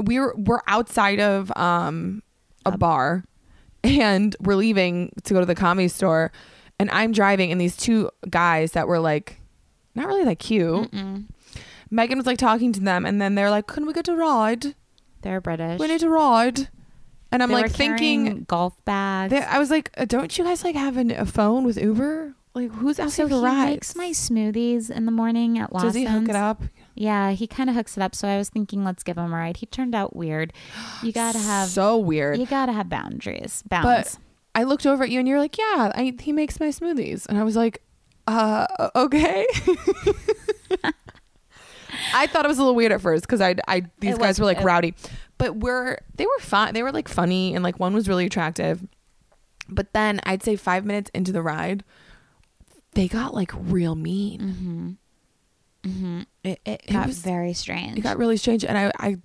[0.03, 2.23] We were we're outside of um
[2.67, 3.25] a bar,
[3.85, 6.33] and we're leaving to go to the comedy store,
[6.81, 9.41] and I'm driving, and these two guys that were like
[9.95, 10.91] not really that cute.
[10.91, 11.27] Mm-mm.
[11.91, 14.75] Megan was like talking to them, and then they're like, "Can we get a ride?
[15.25, 15.81] They're British.
[15.81, 16.69] We need a ride."
[17.33, 19.35] And I'm They like were thinking, golf bags.
[19.35, 22.35] I was like, uh, "Don't you guys like have an, a phone with Uber?
[22.55, 23.71] Like, who's so asking he for rides?
[23.71, 25.95] makes my smoothies in the morning at Lawson's.
[25.95, 26.63] Does he hook it up?
[26.95, 28.15] Yeah, he kind of hooks it up.
[28.15, 29.57] So I was thinking, let's give him a ride.
[29.57, 30.53] He turned out weird.
[31.03, 33.65] You gotta have so weird." you gotta have boundaries.
[33.69, 33.85] Bounds.
[33.85, 34.19] But
[34.55, 37.27] I looked over at you and you're like, yeah, I, he makes my smoothies.
[37.27, 37.83] And I was like,
[38.29, 39.45] uh, okay.
[42.13, 44.29] I thought it was a little weird at first because I, I, these It guys
[44.29, 44.95] was- were like it- rowdy,
[45.39, 46.75] but we're, they were fun.
[46.75, 48.87] They were like funny and like one was really attractive.
[49.69, 51.85] But then I'd say five minutes into the ride,
[52.93, 54.41] they got like real mean.
[54.41, 55.89] mm-hmm.
[55.91, 56.21] Mm-hmm.
[56.45, 57.99] It, it It got was- very strange.
[57.99, 58.65] It got really strange.
[58.65, 59.17] And I, I,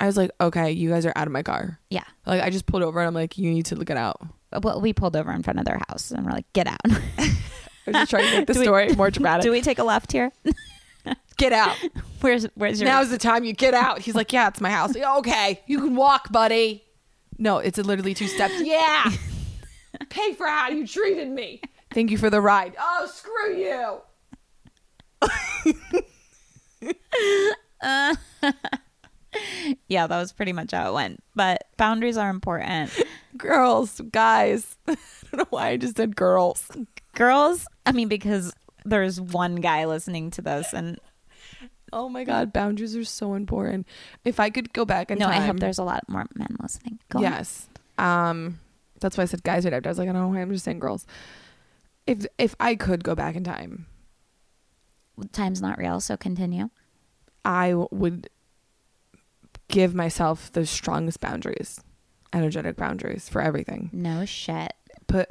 [0.00, 1.78] I was like, okay, you guys are out of my car.
[1.90, 2.04] yeah.
[2.26, 4.20] Like I just pulled over and I'm like, you need to get out.
[4.62, 6.78] Well, we pulled over in front of their house and we're like, get out.
[6.84, 6.90] I
[7.86, 9.42] was just trying to make the Do we- story more dramatic.
[9.44, 10.30] Do we take a left here?
[11.36, 11.76] Get out.
[12.20, 14.00] Where's where's your Now's the time you get out.
[14.00, 14.96] He's like, yeah, it's my house.
[14.96, 16.82] Okay, you can walk, buddy.
[17.38, 18.54] No, it's literally two steps.
[18.58, 19.12] Yeah.
[20.10, 21.60] Pay for how you treated me.
[21.92, 22.74] Thank you for the ride.
[22.78, 24.00] Oh, screw you.
[29.88, 31.22] Yeah, that was pretty much how it went.
[31.34, 32.90] But boundaries are important.
[33.36, 34.76] Girls, guys.
[34.86, 34.96] I
[35.30, 36.70] don't know why I just said girls.
[37.14, 38.52] Girls, I mean because
[38.88, 40.98] there's one guy listening to this and
[41.90, 43.86] Oh my God, boundaries are so important.
[44.24, 45.42] If I could go back in no, time.
[45.42, 46.98] I hope there's a lot more men listening.
[47.08, 47.66] Go yes.
[47.96, 48.60] Um,
[49.00, 49.88] that's why I said guys right after.
[49.88, 51.06] I was like, I don't know why I'm just saying girls.
[52.06, 53.86] If if I could go back in time,
[55.32, 56.70] Time's not real, so continue.
[57.44, 58.28] I would
[59.68, 61.80] give myself the strongest boundaries.
[62.32, 63.88] energetic boundaries for everything.
[63.92, 64.74] No shit.
[65.06, 65.28] Put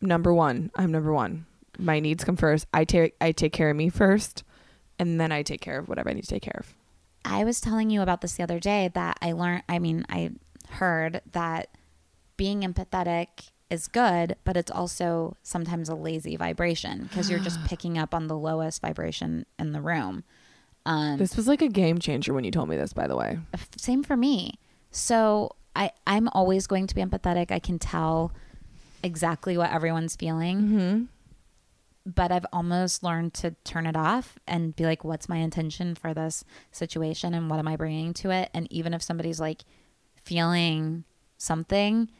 [0.00, 0.70] number one.
[0.74, 1.46] I'm number one.
[1.78, 2.66] My needs come first.
[2.72, 4.44] I take I take care of me first,
[4.98, 6.74] and then I take care of whatever I need to take care of.
[7.24, 10.30] I was telling you about this the other day that I learned, I mean, I
[10.70, 11.68] heard that
[12.36, 17.96] being empathetic is good, but it's also sometimes a lazy vibration because you're just picking
[17.96, 20.24] up on the lowest vibration in the room.
[20.84, 22.92] Um, This was like a game changer when you told me this.
[22.92, 24.58] By the way, f- same for me.
[24.90, 27.50] So I, I'm always going to be empathetic.
[27.52, 28.32] I can tell
[29.02, 30.60] exactly what everyone's feeling.
[30.60, 31.02] mm-hmm.
[32.04, 36.12] But I've almost learned to turn it off and be like, what's my intention for
[36.14, 38.50] this situation and what am I bringing to it?
[38.54, 39.62] And even if somebody's like
[40.22, 41.04] feeling
[41.38, 42.10] something,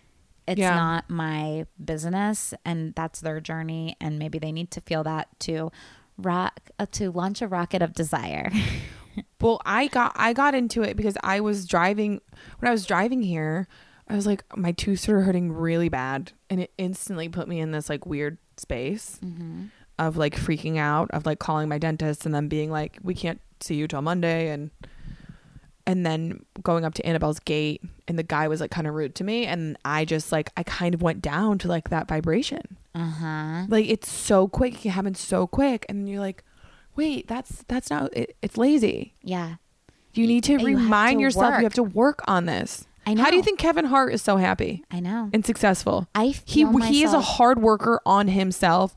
[0.47, 0.74] it's Yeah.
[0.74, 3.97] not my business and that's their journey.
[4.01, 5.70] And maybe they need to feel that to
[6.18, 8.51] rock, uh, to launch a rocket of desire.
[9.43, 12.22] Well, I got I got into it because I was driving
[12.61, 13.68] when I was driving here.
[14.09, 17.71] I was like, my tooth started hurting really bad, and it instantly put me in
[17.73, 19.19] this like weird space
[19.99, 23.41] of like freaking out, of like calling my dentist and then being like, we can't
[23.61, 24.71] see you till Monday, and
[25.87, 29.15] and then going up to Annabelle's gate, and the guy was like kind of rude
[29.17, 32.77] to me, and I just like I kind of went down to like that vibration.
[32.95, 33.65] Uh huh.
[33.69, 36.45] Like it's so quick, it happens so quick, and you're like,
[36.97, 39.15] wait, that's that's not it, it's lazy.
[39.23, 39.57] Yeah.
[40.15, 41.61] You need to You remind to yourself work.
[41.61, 42.87] you have to work on this.
[43.07, 43.23] I know.
[43.25, 45.29] How do you think Kevin Hart is so happy I know.
[45.33, 46.09] and successful?
[46.15, 48.95] I He he is a hard worker on himself,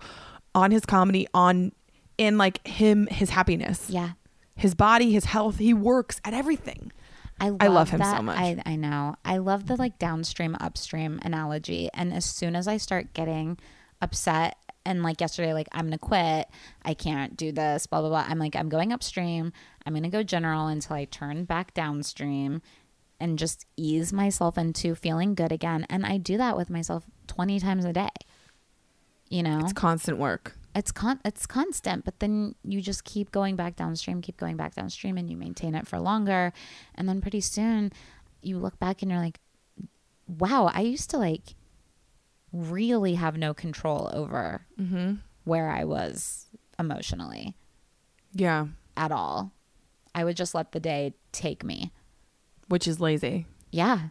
[0.54, 1.72] on his comedy, on
[2.18, 4.12] in like him his happiness, Yeah.
[4.56, 5.58] his body, his health.
[5.58, 6.92] He works at everything.
[7.40, 8.38] I love, I love him so much.
[8.38, 9.16] I, I know.
[9.26, 11.90] I love the like downstream, upstream analogy.
[11.94, 13.58] And as soon as I start getting
[14.02, 16.48] upset and like yesterday, like I'm gonna quit,
[16.84, 18.26] I can't do this, blah blah blah.
[18.30, 19.52] I'm like, I'm going upstream.
[19.86, 22.62] I'm gonna go general until I turn back downstream
[23.20, 25.86] and just ease myself into feeling good again.
[25.90, 28.10] And I do that with myself 20 times a day.
[29.30, 30.56] You know, It's constant work.
[30.76, 34.76] it's con it's constant but then you just keep going back downstream keep going back
[34.76, 36.52] downstream and you maintain it for longer
[36.96, 37.92] and then pretty soon
[38.42, 39.40] you look back and you're like
[40.28, 41.56] wow i used to like
[42.52, 45.14] really have no control over Mm-hmm.
[45.46, 46.48] where i was
[46.78, 47.56] emotionally
[48.34, 49.52] Yeah, at all
[50.14, 51.92] i would just let the day take me
[52.68, 53.46] which is lazy.
[53.72, 54.10] yeah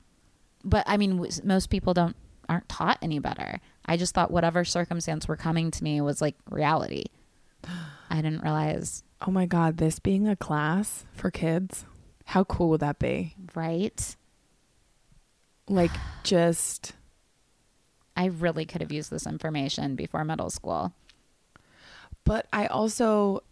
[0.65, 2.17] but i mean w- most people don't
[2.49, 6.37] aren't taught any better i just thought whatever circumstance were coming to me was like
[6.51, 7.05] reality
[8.11, 11.87] i didn't realize Oh my god, this being a class for kids,
[12.27, 13.35] how cool would that be?
[13.55, 14.17] right
[15.67, 15.93] Like
[16.25, 16.93] just
[18.17, 20.93] I really could have used this information before middle school.
[22.25, 23.43] But I also,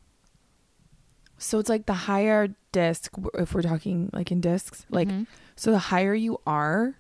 [1.43, 5.26] so it's like the higher disc, if we're talking like in discs, like, Mhm.
[5.57, 6.95] so the higher you are,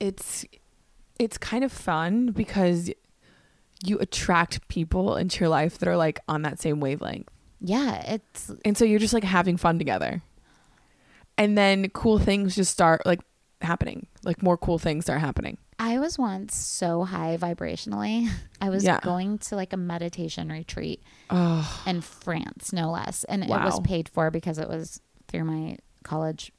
[0.00, 0.44] it's,
[1.18, 2.90] it's kind of fun because
[3.84, 7.28] you attract people into your life that are like on that same wavelength.
[7.60, 10.22] Yeah, it's And so you're just like having fun together.
[11.38, 13.20] And then cool things just start like
[13.60, 14.06] happening.
[14.24, 15.58] Like more cool things start happening.
[15.78, 18.28] I was once so high vibrationally.
[18.60, 19.00] I was Yeah.
[19.02, 23.24] going to like a meditation retreat Oh, in France, no less.
[23.24, 26.52] And it was paid for because it was through my college.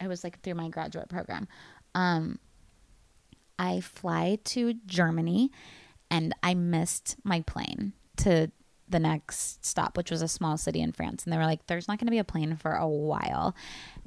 [0.00, 1.48] It was like through my graduate program.
[1.94, 2.38] Um,
[3.58, 5.50] I fly to Germany
[6.10, 8.50] and I missed my plane to
[8.88, 11.24] the next stop, which was a small city in France.
[11.24, 13.54] And they were like, there's not going to be a plane for a while.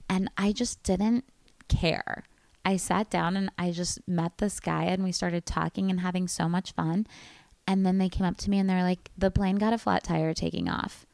[0.09, 1.25] And I just didn't
[1.67, 2.23] care.
[2.65, 6.27] I sat down and I just met this guy and we started talking and having
[6.27, 7.05] so much fun.
[7.67, 10.03] And then they came up to me and they're like, the plane got a flat
[10.03, 11.05] tire taking off.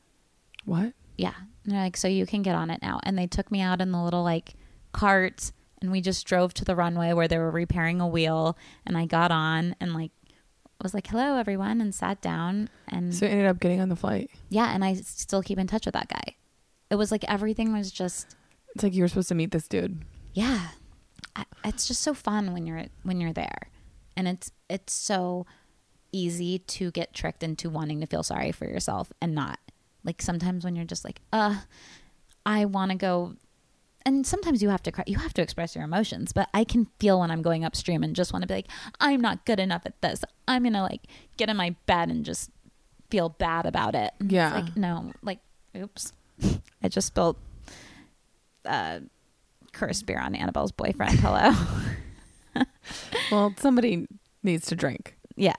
[0.65, 0.93] what?
[1.17, 1.33] Yeah.
[1.63, 2.99] And they're like, so you can get on it now.
[3.03, 4.55] And they took me out in the little like
[4.93, 8.57] cart and we just drove to the runway where they were repairing a wheel.
[8.85, 10.11] And I got on and like
[10.81, 12.69] was like, hello, everyone, and sat down.
[12.87, 14.31] And So ended up getting on the flight.
[14.49, 14.73] yeah.
[14.73, 16.35] And I still keep in touch with that guy.
[16.89, 18.35] It was like everything was just,
[18.73, 20.03] It's like you were supposed to meet this dude.
[20.33, 20.69] yeah.
[21.35, 23.69] I, it's just so fun when you're when you're there.
[24.17, 25.45] And it's it's so
[26.11, 29.59] easy to get tricked into wanting to feel sorry for yourself and not.
[30.03, 31.61] Like sometimes when you're just like, uh,
[32.45, 33.35] I want to go
[34.03, 36.87] and sometimes you have to cry you have to express your emotions but i can
[36.99, 38.67] feel when i'm going upstream and just want to be like
[38.99, 41.01] i'm not good enough at this i'm gonna like
[41.37, 42.49] get in my bed and just
[43.11, 44.55] feel bad about it And Yeah.
[44.55, 45.37] like no like
[45.77, 46.13] oops
[46.81, 47.35] i just spilled
[48.65, 49.01] uh
[49.73, 51.51] cursed beer on annabelle's boyfriend hello
[53.31, 54.07] Well, somebody
[54.43, 55.15] needs to drink.
[55.35, 55.55] yeah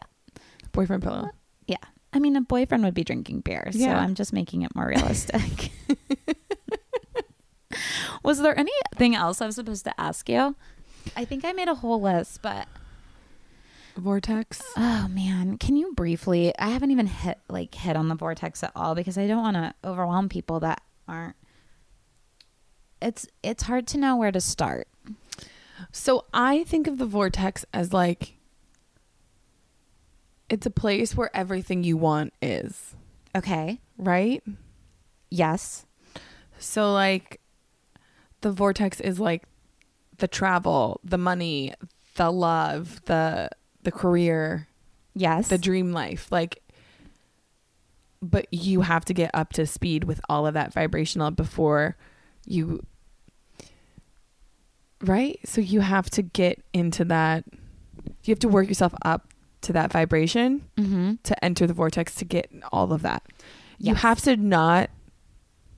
[0.72, 1.30] Boyfriend pillow.
[1.66, 1.76] yeah
[2.12, 3.98] i mean a boyfriend would be drinking beer so Yeah.
[3.98, 5.70] i'm just making it more realistic
[8.22, 10.54] was there anything else i was supposed to ask you
[11.16, 12.68] I think I made a whole list, but
[13.96, 14.62] Vortex.
[14.76, 16.56] oh man, can you briefly?
[16.56, 19.56] I haven't even hit like hit on the vortex at all because I don't want
[19.56, 21.34] to overwhelm people that aren't.
[23.02, 24.88] It's it's hard to know where to start.
[25.90, 28.36] So I think of the vortex as like
[30.48, 32.94] it's a place where everything you want is,
[33.34, 33.80] Okay.
[33.96, 34.42] right?
[35.30, 35.86] Yes.
[36.58, 37.40] So like
[38.42, 39.44] the vortex is like
[40.18, 41.74] the travel, the money,
[42.16, 43.50] the love, the
[43.82, 44.68] the career,
[45.14, 45.48] Yes.
[45.48, 46.30] the dream life.
[46.30, 46.62] Like
[48.24, 51.96] but you have to get up to speed with all of that vibrational before
[52.46, 52.80] you
[55.02, 55.38] right?
[55.44, 57.44] So you have to get into that
[58.24, 59.32] you have to work yourself up
[59.62, 61.14] to that vibration mm-hmm.
[61.22, 63.22] to enter the vortex to get all of that.
[63.78, 64.90] You have to not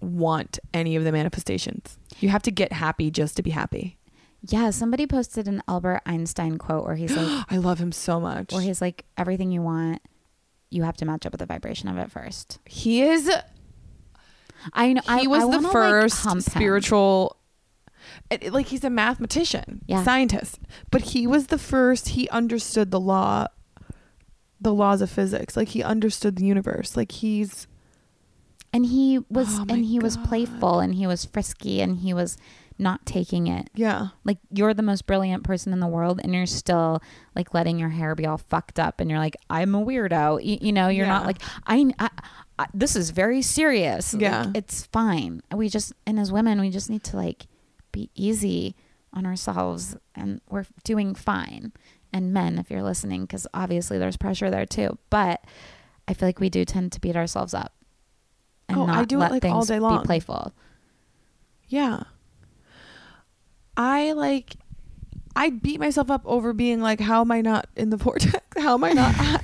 [0.01, 1.99] want any of the manifestations.
[2.21, 3.99] You have to get happy just to be happy.
[4.43, 4.71] Yeah.
[4.71, 8.53] Somebody posted an Albert Einstein quote where he's like, I love him so much.
[8.53, 10.03] where he's like, everything you want,
[10.71, 12.59] you have to match up with the vibration of it first.
[12.67, 13.31] he is
[14.73, 15.03] I know.
[15.03, 16.41] he I, was I the like, first him.
[16.41, 17.44] spiritual it-
[18.51, 20.03] like he's a mathematician, Yeah.
[20.05, 20.59] scientist,
[20.91, 23.47] but he was the first he understood the law
[24.61, 25.57] the laws of physics.
[25.57, 26.97] Like he understood the universe.
[26.97, 27.67] Like he's
[28.73, 32.37] and he was Oh and he was playful and he was frisky and he was
[32.77, 34.09] not taking it yeah.
[34.25, 37.01] like you're the most brilliant person in the world and you're still
[37.37, 40.59] like letting your hair be all fucked up and you're like i'm a weirdo you,
[40.61, 42.11] you know you're not like I, I,
[42.59, 44.51] I this is very serious Like, Yeah.
[44.57, 47.47] it's fine we just and as women we just need to like
[47.95, 48.75] be easy
[49.13, 51.73] on ourselves and we're doing fine
[52.13, 55.45] and men if you're listening because obviously there's pressure there too but
[56.09, 57.73] i feel like we do tend to beat ourselves up
[58.69, 60.01] and Oh, I not let like, things all day long.
[60.03, 60.53] be playful
[61.69, 62.03] Yeah.
[63.77, 64.57] I like
[65.37, 68.39] I beat myself up over being like, how am I not in the vortex?
[68.57, 69.15] How am I not?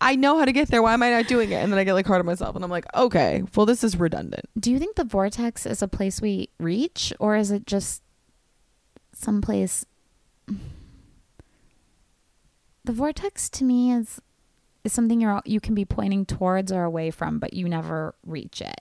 [0.00, 0.82] I know how to get there.
[0.82, 1.56] Why am I not doing it?
[1.56, 3.96] And then I get like hard on myself, and I'm like, okay, well, this is
[3.96, 4.44] redundant.
[4.58, 8.02] Do you think the vortex is a place we reach, or is it just
[9.12, 9.84] someplace?
[12.84, 14.20] The vortex to me is
[14.84, 18.60] is something you're you can be pointing towards or away from, but you never reach
[18.60, 18.80] it.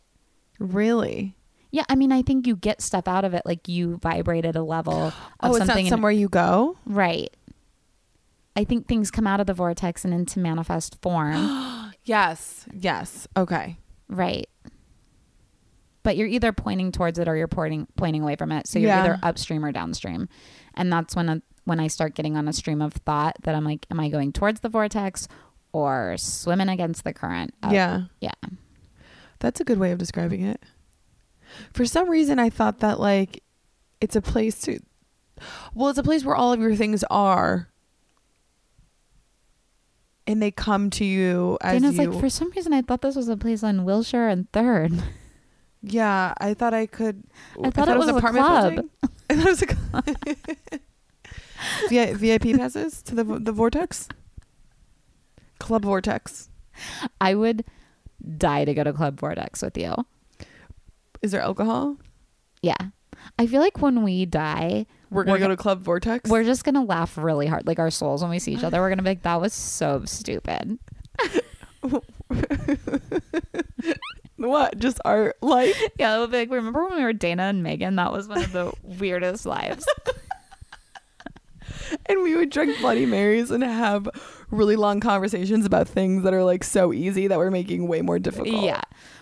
[0.59, 1.35] Really?
[1.71, 4.55] Yeah, I mean, I think you get stuff out of it, like you vibrate at
[4.55, 6.77] a level oh, of Oh, it's not something, in- somewhere you go.
[6.85, 7.35] right?
[8.57, 12.65] I think things come out of the vortex and into manifest form, Yes.
[12.73, 13.27] Yes.
[13.37, 13.77] Okay.
[14.09, 14.47] right?
[16.03, 18.65] But you're either pointing towards it or you're pointing pointing away from it.
[18.67, 19.03] So you're Yeah.
[19.03, 20.29] either upstream or downstream,
[20.73, 23.65] and that's when a, when I start getting on a stream of thought that I'm
[23.65, 25.27] like, am I going towards the vortex
[25.73, 27.53] or swimming against the current?
[27.61, 28.03] of- yeah.
[28.21, 28.31] yeah.
[29.39, 30.63] That's a good way of describing it.
[31.73, 33.43] For some reason, I thought that like
[34.01, 34.79] it's a place to.
[35.75, 37.67] Well, it's a place where all of your things are.
[40.27, 42.11] And they come to you as Dana's you.
[42.11, 44.91] like, for some reason, I thought this was a place on Wilshire and Third.
[45.81, 47.23] Yeah, I thought I could.
[47.63, 48.33] I thought it was a club.
[48.75, 48.89] building.
[49.29, 50.17] I thought it was a club.
[51.89, 54.09] Vi- VIP passes to the the vortex.
[55.59, 56.49] Club vortex.
[57.21, 57.63] I would
[58.37, 59.95] die to go to Club Vortex with you.
[61.21, 61.97] Is there alcohol?
[62.61, 62.75] Yeah.
[63.39, 66.29] I feel like when we die, We're gonna We're go to Club Vortex.
[66.29, 68.79] we're just gonna laugh really hard, like our souls when we see each other.
[68.79, 70.79] We're gonna be like, "That was so stupid."
[74.37, 74.77] what?
[74.79, 75.75] Just our life.
[75.99, 77.95] Yeah, we'll be like, "Remember when we were Dana and Megan?
[77.95, 79.85] That was one of the weirdest lives."
[82.07, 84.09] and we would drink Bloody Marys and have
[84.51, 88.19] really long conversations about things that are like so easy that we're making way more
[88.19, 88.63] difficult.
[88.63, 88.81] Yeah.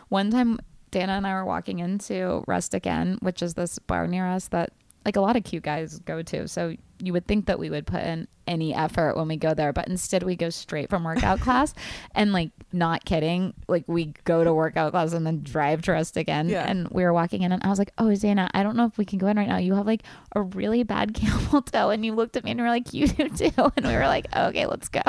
[0.10, 0.60] One time,
[0.92, 4.72] Dana and I were walking into Rustic Again, which is this bar near us that
[5.06, 6.48] like a lot of cute guys go to.
[6.48, 9.72] So you would think that we would put in any effort when we go there,
[9.74, 11.74] but instead we go straight from workout class
[12.14, 16.22] and like not kidding, like we go to workout class and then drive to Rustic
[16.22, 16.50] again.
[16.50, 16.68] Yeah.
[16.68, 18.98] And we were walking in and I was like, Oh, Dana, I don't know if
[18.98, 19.58] we can go in right now.
[19.58, 20.04] You have like
[20.36, 21.92] a really bad camel toe.
[21.92, 23.52] And you looked at me and were like, You do too.
[23.78, 25.02] And we were like, Okay, let's go.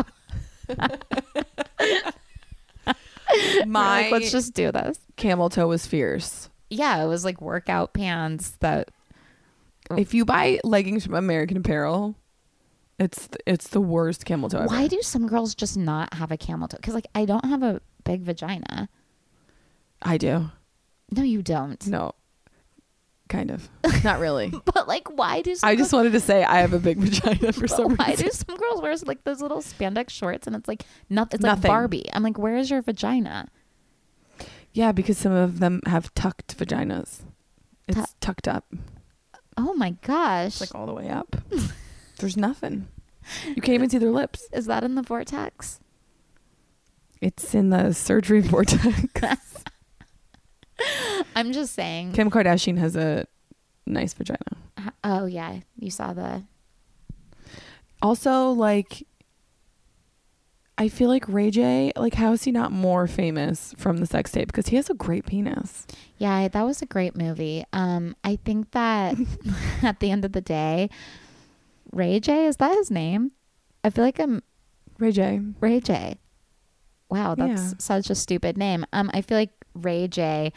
[3.67, 4.99] My like, let's just do this.
[5.17, 6.49] Camel toe was fierce.
[6.71, 8.91] yeah, it was like workout pants that
[9.97, 12.15] If you buy leggings from American Apparel,
[12.99, 14.69] it's it's the worst camel toe ever.
[14.69, 16.77] why do some girls just not have a camel toe?
[16.79, 18.89] Because like I don't have a big vagina.
[20.03, 20.51] I do.
[21.11, 21.87] No, you don't.
[21.87, 22.13] No.
[23.29, 23.69] Kind of.
[24.05, 24.53] Not really.
[24.65, 26.99] But like, why do some I just girls, wanted to say I have a big
[27.01, 28.25] vagina for some why reason.
[28.27, 31.39] Why do some girls wear like those little spandex shorts and it's like nothing?
[31.39, 32.05] It's like Barbie.
[32.13, 33.49] I'm like, where is your vagina?
[34.77, 37.21] Yeah, because some of them have tucked vaginas.
[37.89, 38.67] It's Tu- tucked up.
[39.57, 40.49] Oh my gosh.
[40.49, 41.35] It's like all the way up.
[42.19, 42.87] There's nothing.
[43.47, 44.47] You can't even see their lips.
[44.53, 45.81] Is that in the vortex?
[47.23, 49.65] It's in the surgery vortex.
[51.35, 52.13] I'm just saying.
[52.13, 53.27] Kim Kardashian has a
[53.87, 54.59] nice vagina.
[55.03, 56.45] Oh yeah, you saw the.
[58.03, 59.07] Also, like,
[60.79, 64.31] I feel like Ray J, like, how is he not more famous from the sex
[64.31, 64.49] tape?
[64.49, 65.87] Because he has a great penis.
[66.19, 67.65] Yeah, that was a great movie.
[67.73, 69.17] Um, I think that
[69.83, 70.91] at the end of the day,
[71.93, 73.33] Ray J is that his name?
[73.83, 74.43] I feel like I'm
[74.99, 75.41] Ray J.
[75.61, 76.17] Ray J.
[77.09, 77.73] Wow, that's Yeah.
[77.79, 78.85] such a stupid name.
[78.93, 80.53] Um, I feel like Ray J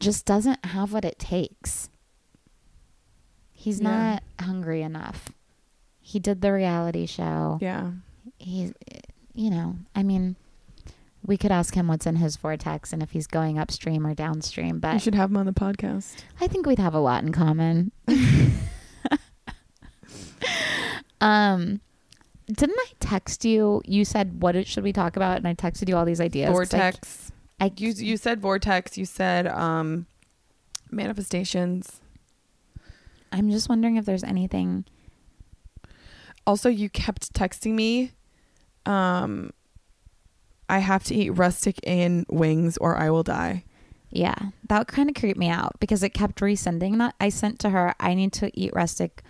[0.00, 1.88] just doesn't have what it takes.
[3.52, 3.88] He's Yeah.
[3.90, 5.30] not hungry enough.
[6.00, 7.58] He did the reality show.
[7.60, 7.92] Yeah.
[8.38, 8.72] He's,
[9.34, 10.36] you know, I mean,
[11.26, 14.76] we could ask him what's in his vortex and if he's going upstream or downstream,
[14.76, 16.22] You but should have him on the podcast.
[16.40, 17.90] I think we'd have a lot in common.
[21.20, 21.80] um,
[22.46, 23.82] didn't I text you?
[23.84, 26.48] You said, "What should we talk about?" And I texted you all these ideas.
[26.48, 27.32] 'cause I- Vortex.
[27.60, 28.96] I, You you said vortex.
[28.96, 30.06] You said um,
[30.90, 32.00] manifestations.
[33.32, 34.84] I'm just wondering if there's anything.
[36.46, 38.12] Also, you kept texting me.
[38.88, 39.52] Um,
[40.68, 43.64] I have to eat rustic in wings or I will die.
[44.10, 44.36] Yeah,
[44.68, 47.14] that kind of creeped me out because it kept resending that.
[47.20, 49.22] I sent to her, "I need to eat rustic."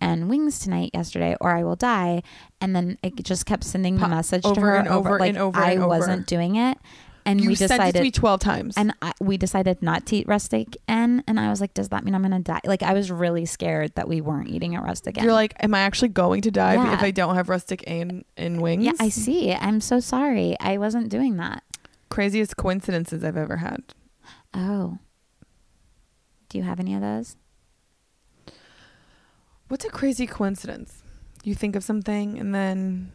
[0.00, 2.22] And wings tonight yesterday, or I will die.
[2.60, 5.58] And then it just kept sending the message to her and over like and over
[5.58, 5.94] I and over.
[5.94, 6.76] I wasn't doing it,
[7.24, 8.74] and you we decided to me twelve times.
[8.76, 11.22] and I, we decided not to eat rustic N.
[11.26, 12.60] And I was like, does that mean I'm gonna die?
[12.64, 15.24] Like I was really scared that we weren't eating at rustic N.
[15.24, 16.94] You're like, am I actually going to die Yeah.
[16.94, 18.84] if I don't have rustic in in wings?
[18.84, 19.52] yeah, I see.
[19.52, 20.56] I'm so sorry.
[20.60, 21.62] I wasn't doing that.
[22.08, 23.82] Craziest coincidences I've ever had.
[24.52, 24.98] Oh.
[26.48, 27.36] Do you have any of those?
[29.68, 31.02] What's a crazy coincidence?
[31.44, 33.10] You think of something and then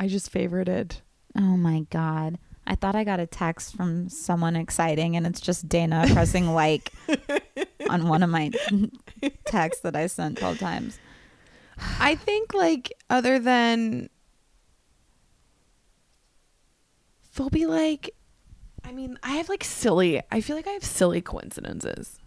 [0.00, 1.00] I just favorited.
[1.36, 2.38] Oh my god.
[2.66, 6.92] I thought I got a text from someone exciting and it's just Dana pressing like
[7.90, 8.50] on one of my
[9.44, 10.98] texts that I sent 12 times.
[12.00, 14.08] I think like other than
[17.36, 18.14] they'll be like
[18.86, 22.18] I mean, I have like silly I feel like I have silly coincidences.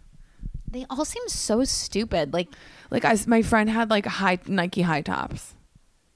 [0.70, 2.32] They all seem so stupid.
[2.32, 2.48] Like
[2.90, 5.54] Like I my friend had like high Nike high tops.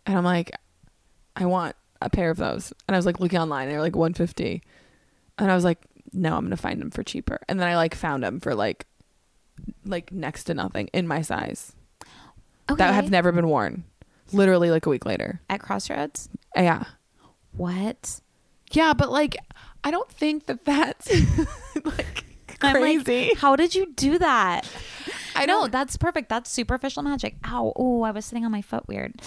[0.07, 0.53] And I'm like
[1.35, 1.75] I want
[2.07, 2.73] a pair of those.
[2.87, 4.63] And I was like looking online, they were like 150.
[5.39, 5.79] And I was like
[6.13, 7.41] no, I'm going to find them for cheaper.
[7.49, 8.87] And then I like found them for like
[9.85, 11.75] like next to nothing in my size.
[12.71, 12.79] okay.
[12.79, 13.85] That have never been worn.
[14.33, 15.41] Literally like a week later.
[15.51, 16.29] at Crossroads.
[16.57, 16.85] Uh, yeah.
[17.53, 18.21] What?
[18.71, 19.37] Yeah, but like
[19.85, 21.11] I don't think that that's
[21.85, 22.25] like
[22.61, 23.35] I'm like, crazy.
[23.37, 24.69] How did you do that?
[25.35, 26.29] I know that's perfect.
[26.29, 27.37] That's superficial magic.
[27.47, 27.73] Ow!
[27.77, 29.21] Oh, I was sitting on my foot weird.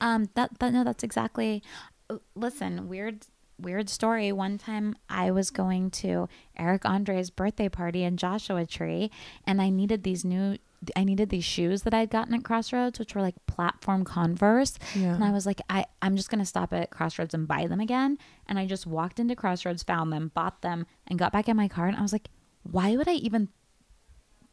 [0.00, 1.62] Um, that that no, that's exactly.
[2.10, 3.26] uh, Listen, weird
[3.60, 4.30] weird story.
[4.32, 9.10] One time I was going to Eric Andre's birthday party in Joshua Tree,
[9.44, 10.58] and I needed these new.
[10.94, 14.78] I needed these shoes that I'd gotten at Crossroads, which were like platform Converse.
[14.94, 15.12] Yeah.
[15.12, 17.80] And I was like, I, I'm just going to stop at Crossroads and buy them
[17.80, 18.16] again.
[18.46, 21.66] And I just walked into Crossroads, found them, bought them, and got back in my
[21.66, 21.88] car.
[21.88, 22.28] And I was like,
[22.62, 23.48] why would I even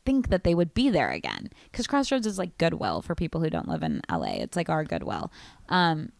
[0.06, 1.50] think that they would be there again?
[1.72, 4.36] Because Crossroads is like Goodwill for people who don't live in LA.
[4.38, 5.32] It's like our Goodwill.
[5.70, 6.12] Um,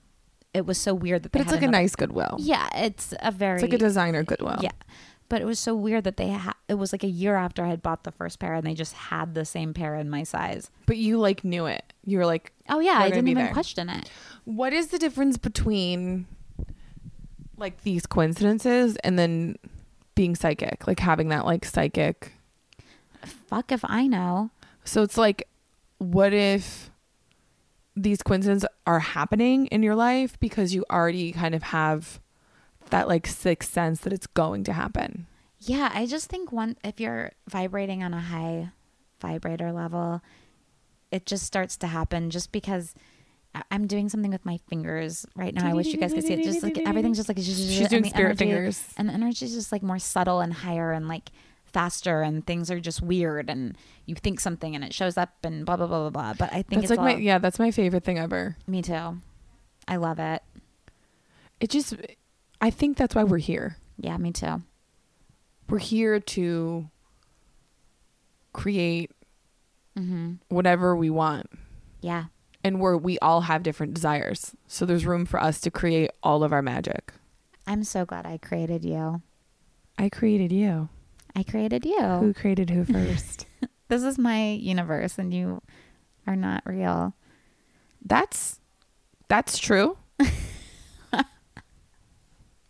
[0.54, 2.38] it was so weird that they but it's had like a nice Goodwill.
[2.40, 4.58] Yeah, it's a very It's like a designer Goodwill.
[4.62, 4.72] yeah.
[5.28, 7.70] But it was so weird that they ha- it was like a year after I
[7.70, 10.70] had bought the first pair and they just had the same pair in my size.
[10.86, 11.94] But you like knew it.
[12.04, 13.54] You were like, Oh yeah, I didn't even there.
[13.54, 14.10] question it.
[14.44, 16.28] what is the difference between
[17.58, 19.56] like these coincidences and then
[20.14, 20.86] being psychic?
[20.88, 22.32] Like having that like psychic.
[23.48, 24.52] Fuck if I know.
[24.84, 25.48] So it's like,
[25.98, 26.90] what if
[27.96, 32.20] these coincidences are happening in your life because you already kind of have
[32.90, 35.28] that like sixth sense that it's going to happen?
[35.60, 38.70] Yeah, I just think one if you're vibrating on a high
[39.22, 40.22] vibrator level,
[41.12, 42.94] it just starts to happen just because
[43.72, 45.66] I'm doing something with my fingers right now.
[45.68, 46.44] I wish you guys could see it.
[46.44, 48.84] Just like everything's just like She's doing spirit fingers.
[48.98, 51.32] and the energy is just like more subtle and higher and like
[51.76, 53.76] faster, and things are just weird, and
[54.08, 56.34] you think something and it shows up and blah blah blah blah blah.
[56.34, 58.56] But I think That's it's like my yeah, that's my favorite thing ever.
[58.66, 59.18] me too.
[59.88, 60.42] I love it.
[61.60, 61.94] It just
[62.62, 63.76] I think that's why we're here.
[64.00, 64.62] Yeah, me too.
[65.70, 66.90] We're here to
[68.54, 69.12] create
[69.98, 71.48] hmm whatever we want.
[72.02, 72.26] Yeah,
[72.64, 74.56] And we're we all have different desires.
[74.68, 77.12] So there's room for us to create all of our magic.
[77.68, 79.22] I'm so glad I created you.
[79.98, 80.90] I created you.
[81.36, 82.00] I created you.
[82.02, 83.46] Who created who first?
[83.88, 85.62] This is my universe, and you
[86.26, 87.14] are not real.
[88.04, 88.60] that's
[89.28, 89.96] that's true.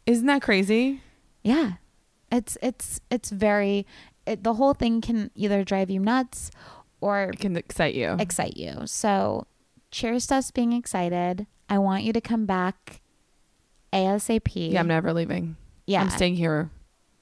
[0.06, 1.00] Isn't that crazy?
[1.42, 1.74] Yeah,
[2.32, 3.86] it's it's it's very.
[4.28, 6.52] It, the whole thing can either drive you nuts
[7.00, 8.18] or It can excite you.
[8.20, 8.82] excite you.
[8.86, 9.46] So,
[9.92, 11.48] cheers to us being excited.
[11.70, 13.02] I want you to come back
[13.94, 14.72] ASAP.
[14.74, 15.56] yeah, I'm never leaving.
[15.88, 16.72] yeah, I'm staying here.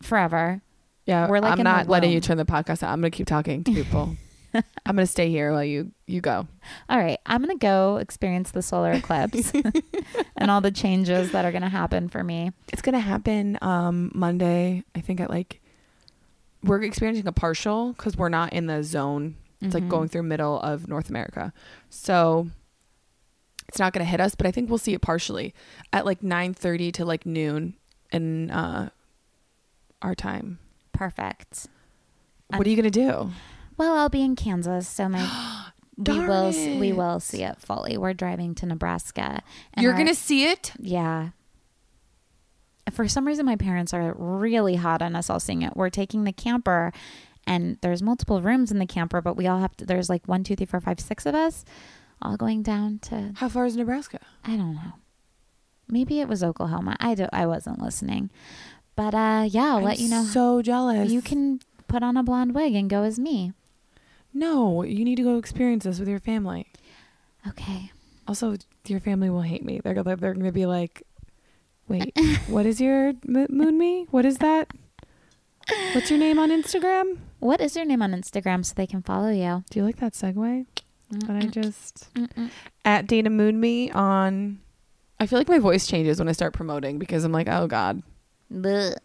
[0.01, 0.62] forever.
[1.05, 2.81] Yeah, We're, like, I'm not letting you turn the podcast.
[2.83, 2.91] out.
[2.91, 4.15] I'm gonna keep talking to people.
[4.53, 6.47] I'm gonna stay here while you you go.
[6.87, 9.51] All right, I'm gonna go experience the solar eclipse
[10.37, 12.51] and all the changes that are gonna happen for me.
[12.71, 14.83] It's gonna happen um Monday.
[14.95, 15.59] I think at like
[16.63, 19.35] we're experiencing a partial because we're not in the zone.
[19.59, 19.89] It's like Mhm.
[19.89, 21.51] going through middle of North America,
[21.89, 22.47] so
[23.67, 24.35] it's not gonna hit us.
[24.35, 25.53] But I think we'll see it partially
[25.91, 27.73] at like 9:30 to like noon
[28.11, 28.89] in uh
[30.01, 30.59] our time.
[31.03, 31.67] Perfect.
[32.47, 33.29] What are you gonna do?
[33.75, 37.97] Well, I'll be in Kansas, so my we will s- we will see it fully.
[37.97, 39.41] We're driving to Nebraska.
[39.77, 40.71] You're our- gonna see it.
[40.79, 41.29] yeah.
[42.91, 45.75] For some reason, my parents are really hot on us all seeing it.
[45.75, 46.93] We're taking the camper,
[47.45, 49.85] and there's multiple rooms in the camper, but we all have to.
[49.85, 51.65] There's like one, two, three, four, five, six of us,
[52.21, 54.19] all going down to How far is Nebraska?
[54.45, 54.93] I don't know.
[55.89, 56.95] Maybe it was Oklahoma.
[57.01, 58.29] I do, I wasn't listening,
[58.95, 60.23] but uh, yeah, I'll let you know.
[60.23, 61.11] So jealous.
[61.11, 63.53] you can put on a blonde wig and go as me.
[64.33, 66.67] No, you need to go experience this with your family.
[67.47, 67.91] Okay.
[68.27, 68.55] Also,
[68.87, 69.79] your family will hate me.
[69.83, 71.03] They're they're, they're going to be like,
[71.87, 72.17] "Wait,
[72.47, 74.07] what is your moon me?
[74.11, 74.71] What is that?
[75.93, 77.19] What's your name on Instagram?
[77.39, 79.63] What is your name on Instagram so they can follow you?
[79.69, 80.65] Do you like that segue
[81.11, 82.49] that I just mm-mm.
[82.83, 84.59] at Dana Moon me on?
[85.19, 88.01] I feel like my voice changes when I start promoting because I'm like, oh god.
[88.53, 88.95] Blech.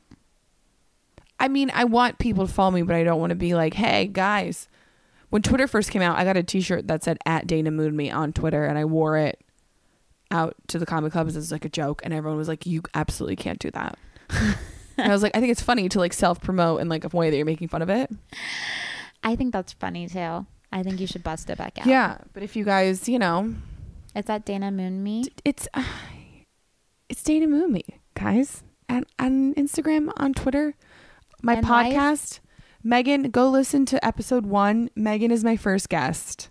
[1.40, 3.74] I mean, I want people to follow me, but I don't want to be like,
[3.74, 4.68] hey guys.
[5.30, 8.10] When Twitter first came out, I got a T-shirt that said "at Dana Moon Me"
[8.10, 9.38] on Twitter, and I wore it
[10.30, 13.36] out to the comic clubs as like a joke, and everyone was like, "You absolutely
[13.36, 13.98] can't do that."
[14.98, 17.28] I was like, I think it's funny to like self promote in like a way
[17.30, 18.10] that you're making fun of it.
[19.22, 20.46] I think that's funny too.
[20.72, 21.86] I think you should bust it back out.
[21.86, 23.54] Yeah, but if you guys, you know,
[24.14, 25.24] It's at Dana Moon Me.
[25.44, 25.84] it's uh,
[27.10, 27.84] it's Dana Moon Me,
[28.14, 30.74] guys, and on Instagram, on Twitter,
[31.42, 31.94] my And life.
[31.94, 32.40] podcast.
[32.82, 34.88] Megan, go listen to episode one.
[34.94, 36.48] Megan is my first guest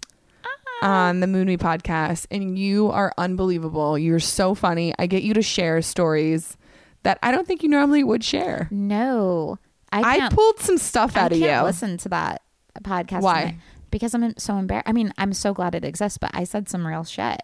[0.81, 1.07] ah.
[1.07, 3.97] on the Moon Me podcast, and you are unbelievable.
[3.97, 4.93] You're so funny.
[4.99, 6.57] I get you to share stories
[7.03, 8.67] that I don't think you normally would share.
[8.71, 9.57] No,
[9.91, 11.65] I I, pulled some stuff I out of can't you.
[11.65, 12.41] listen to that
[12.81, 13.21] podcast.
[13.21, 13.39] Why?
[13.41, 13.55] tonight
[13.89, 14.89] Because I'm so embarrassed.
[14.89, 17.41] I mean, I'm so glad it exists, but I said some real shit.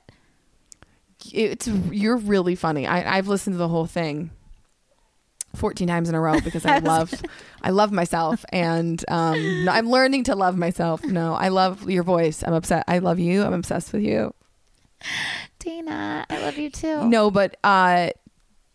[1.32, 2.86] It's you're really funny.
[2.86, 4.32] I, I've listened to the whole thing.
[5.56, 7.14] 14 times in a row because I love
[7.62, 11.04] I love myself and um no, I'm learning to love myself.
[11.04, 12.44] No, I love your voice.
[12.46, 12.84] I'm upset.
[12.88, 13.44] I love you.
[13.44, 14.34] I'm obsessed with you.
[15.60, 17.06] Dana, I love you too.
[17.06, 18.10] No, but uh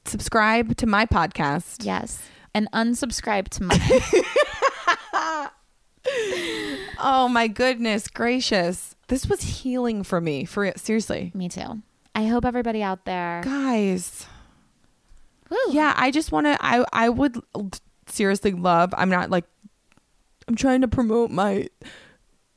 [0.04, 1.84] subscribe to my podcast.
[1.84, 2.22] Yes.
[2.54, 3.80] And unsubscribe to mine.
[7.00, 8.96] Oh my goodness gracious.
[9.06, 10.44] This was healing for me.
[10.44, 11.30] For seriously.
[11.34, 11.82] Me too.
[12.14, 13.40] I hope everybody out there.
[13.44, 14.26] Guys.
[15.50, 15.56] Woo.
[15.70, 17.36] Yeah, I just want to I I would
[18.06, 18.92] seriously love.
[18.96, 19.44] I'm not like
[20.46, 21.68] I'm trying to promote my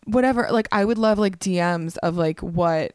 [0.06, 0.48] whatever.
[0.52, 2.94] Like I would love like DMs of like what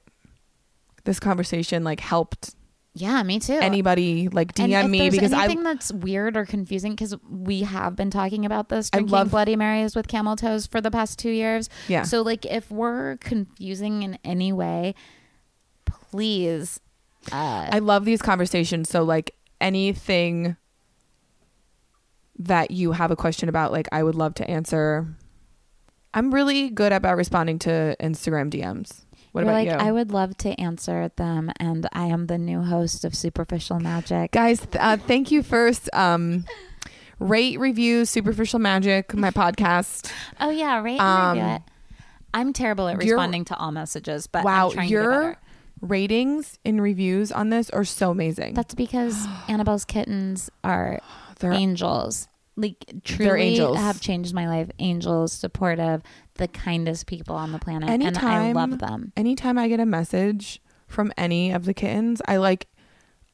[1.04, 2.54] this conversation like helped
[2.94, 3.52] Yeah, me too.
[3.54, 8.10] anybody like DM me because I think that's weird or confusing because we have been
[8.10, 11.30] talking about this I drinking love- Bloody Marys with camel toes for the past two
[11.30, 11.68] years.
[11.88, 12.02] yeah.
[12.02, 14.94] So like, if we're confusing in any way,
[15.84, 16.80] please.
[17.32, 18.88] Uh, I love these conversations.
[18.88, 20.56] So like anything
[22.38, 25.06] that you have a question about, like I would love to answer.
[26.14, 29.02] I'm really good about responding to Instagram DMs.
[29.32, 29.74] What you're about like, you?
[29.88, 34.30] I would love to answer them, and I am the new host of Superficial Magic.
[34.32, 35.90] Guys, th- uh, thank you first.
[35.92, 36.46] Um,
[37.18, 40.10] rate, review, Superficial Magic, my podcast.
[40.40, 41.62] Oh yeah, rate Um, and review it.
[42.32, 44.88] I'm terrible at responding to all messages, but wow, I'm
[45.80, 46.40] trying to get your better.
[46.40, 48.54] ratings and reviews on this are so amazing.
[48.54, 51.00] That's because Annabelle's kittens are
[51.38, 52.28] They're angels.
[52.56, 53.76] Like truly angels.
[53.76, 54.70] have changed my life.
[54.78, 56.02] Angels, supportive,
[56.34, 59.12] the kindest people on the planet, and I love them.
[59.16, 62.68] anytime I get a message from any of the kittens, I like,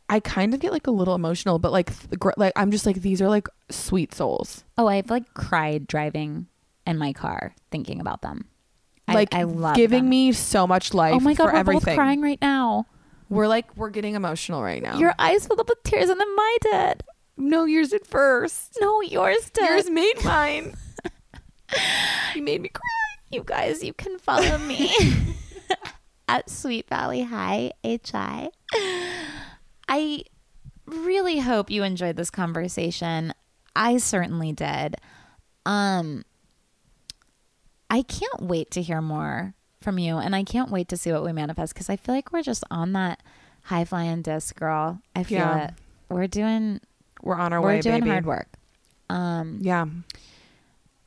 [0.08, 1.90] I kind of get like a little emotional, but like,
[2.36, 4.64] like I'm just like these are like sweet souls.
[4.76, 6.48] Oh, I've like cried driving
[6.84, 8.46] in my car thinking about them.
[9.12, 10.10] I- Like I, love giving them.
[10.10, 11.14] me so much life.
[11.14, 11.84] Oh my god, for we're everything.
[11.84, 12.86] both crying right now.
[13.28, 14.98] We're like we're getting emotional right now.
[14.98, 17.02] Your eyes filled up with tears, and then my did.
[17.38, 18.76] No, yours at first.
[18.80, 19.64] No, yours did.
[19.68, 20.74] Yours made mine.
[22.34, 22.82] you made me cry.
[23.30, 24.94] You guys, you can follow me
[26.28, 28.50] at Sweet Valley High HI.
[29.88, 30.24] I
[30.86, 33.32] really hope you enjoyed this conversation.
[33.74, 34.96] I certainly did.
[35.64, 36.24] Um
[37.92, 41.22] I can't wait to hear more from you and I can't wait to see what
[41.24, 43.20] we manifest cuz I feel like we're just on that
[43.64, 45.00] high flying disc, girl.
[45.14, 45.64] I feel Yeah.
[45.68, 45.74] it.
[46.08, 46.80] We're doing
[47.22, 48.10] We're on our we're way, doing baby.
[48.10, 48.48] hard work.
[49.10, 49.84] Um Yeah.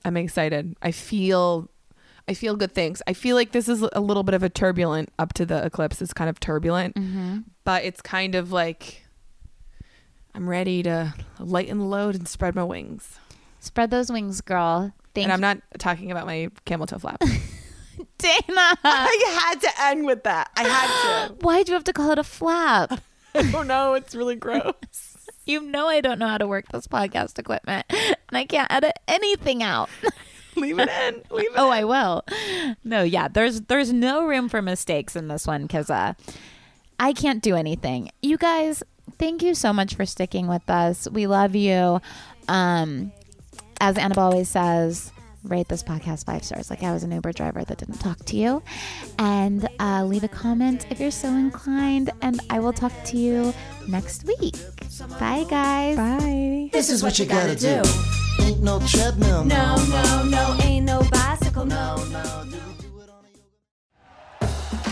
[0.05, 0.75] I'm excited.
[0.81, 1.69] I feel
[2.27, 3.01] I feel good things.
[3.07, 6.01] I feel like this is a little bit of a turbulent up to the eclipse.
[6.01, 7.43] It's kind of turbulent, mhm.
[7.63, 9.05] but it's kind of like
[10.33, 13.19] I'm ready to lighten the load and spread my wings.
[13.59, 14.91] spread those wings, girl.
[15.15, 17.21] Thank and I'm not talking about my camel toe flap.
[18.17, 18.41] Dana.
[18.83, 20.51] I had to end with that.
[20.57, 21.33] I had to.
[21.41, 22.99] Why'd you have to call it a flap?
[23.35, 24.73] oh no, it's really gross.
[25.45, 28.93] You know I don't know how to work this podcast equipment, and I can't edit
[29.07, 29.89] anything out.
[30.55, 31.21] Leave it in.
[31.29, 31.73] Leave it oh, in.
[31.73, 32.23] I will.
[32.83, 36.13] No, yeah, there's there's no room for mistakes in this one because uh,
[36.99, 38.11] I can't do anything.
[38.21, 38.83] You guys,
[39.17, 41.07] thank you so much for sticking with us.
[41.09, 42.01] We love you.
[42.47, 43.11] Um,
[43.79, 45.11] as Annabelle always says,
[45.43, 46.69] rate this podcast five stars.
[46.69, 48.63] Like I was an Uber driver that didn't talk to you,
[49.19, 52.09] and uh, leave a comment if you're so inclined.
[52.21, 53.53] And I will talk to you
[53.87, 54.55] next week.
[55.19, 55.97] Bye, guys.
[55.97, 56.69] Bye.
[56.71, 57.81] This is what you gotta do.
[58.41, 59.45] Ain't no treadmill.
[59.45, 62.74] No, no, no, ain't no bicycle, no, no, no.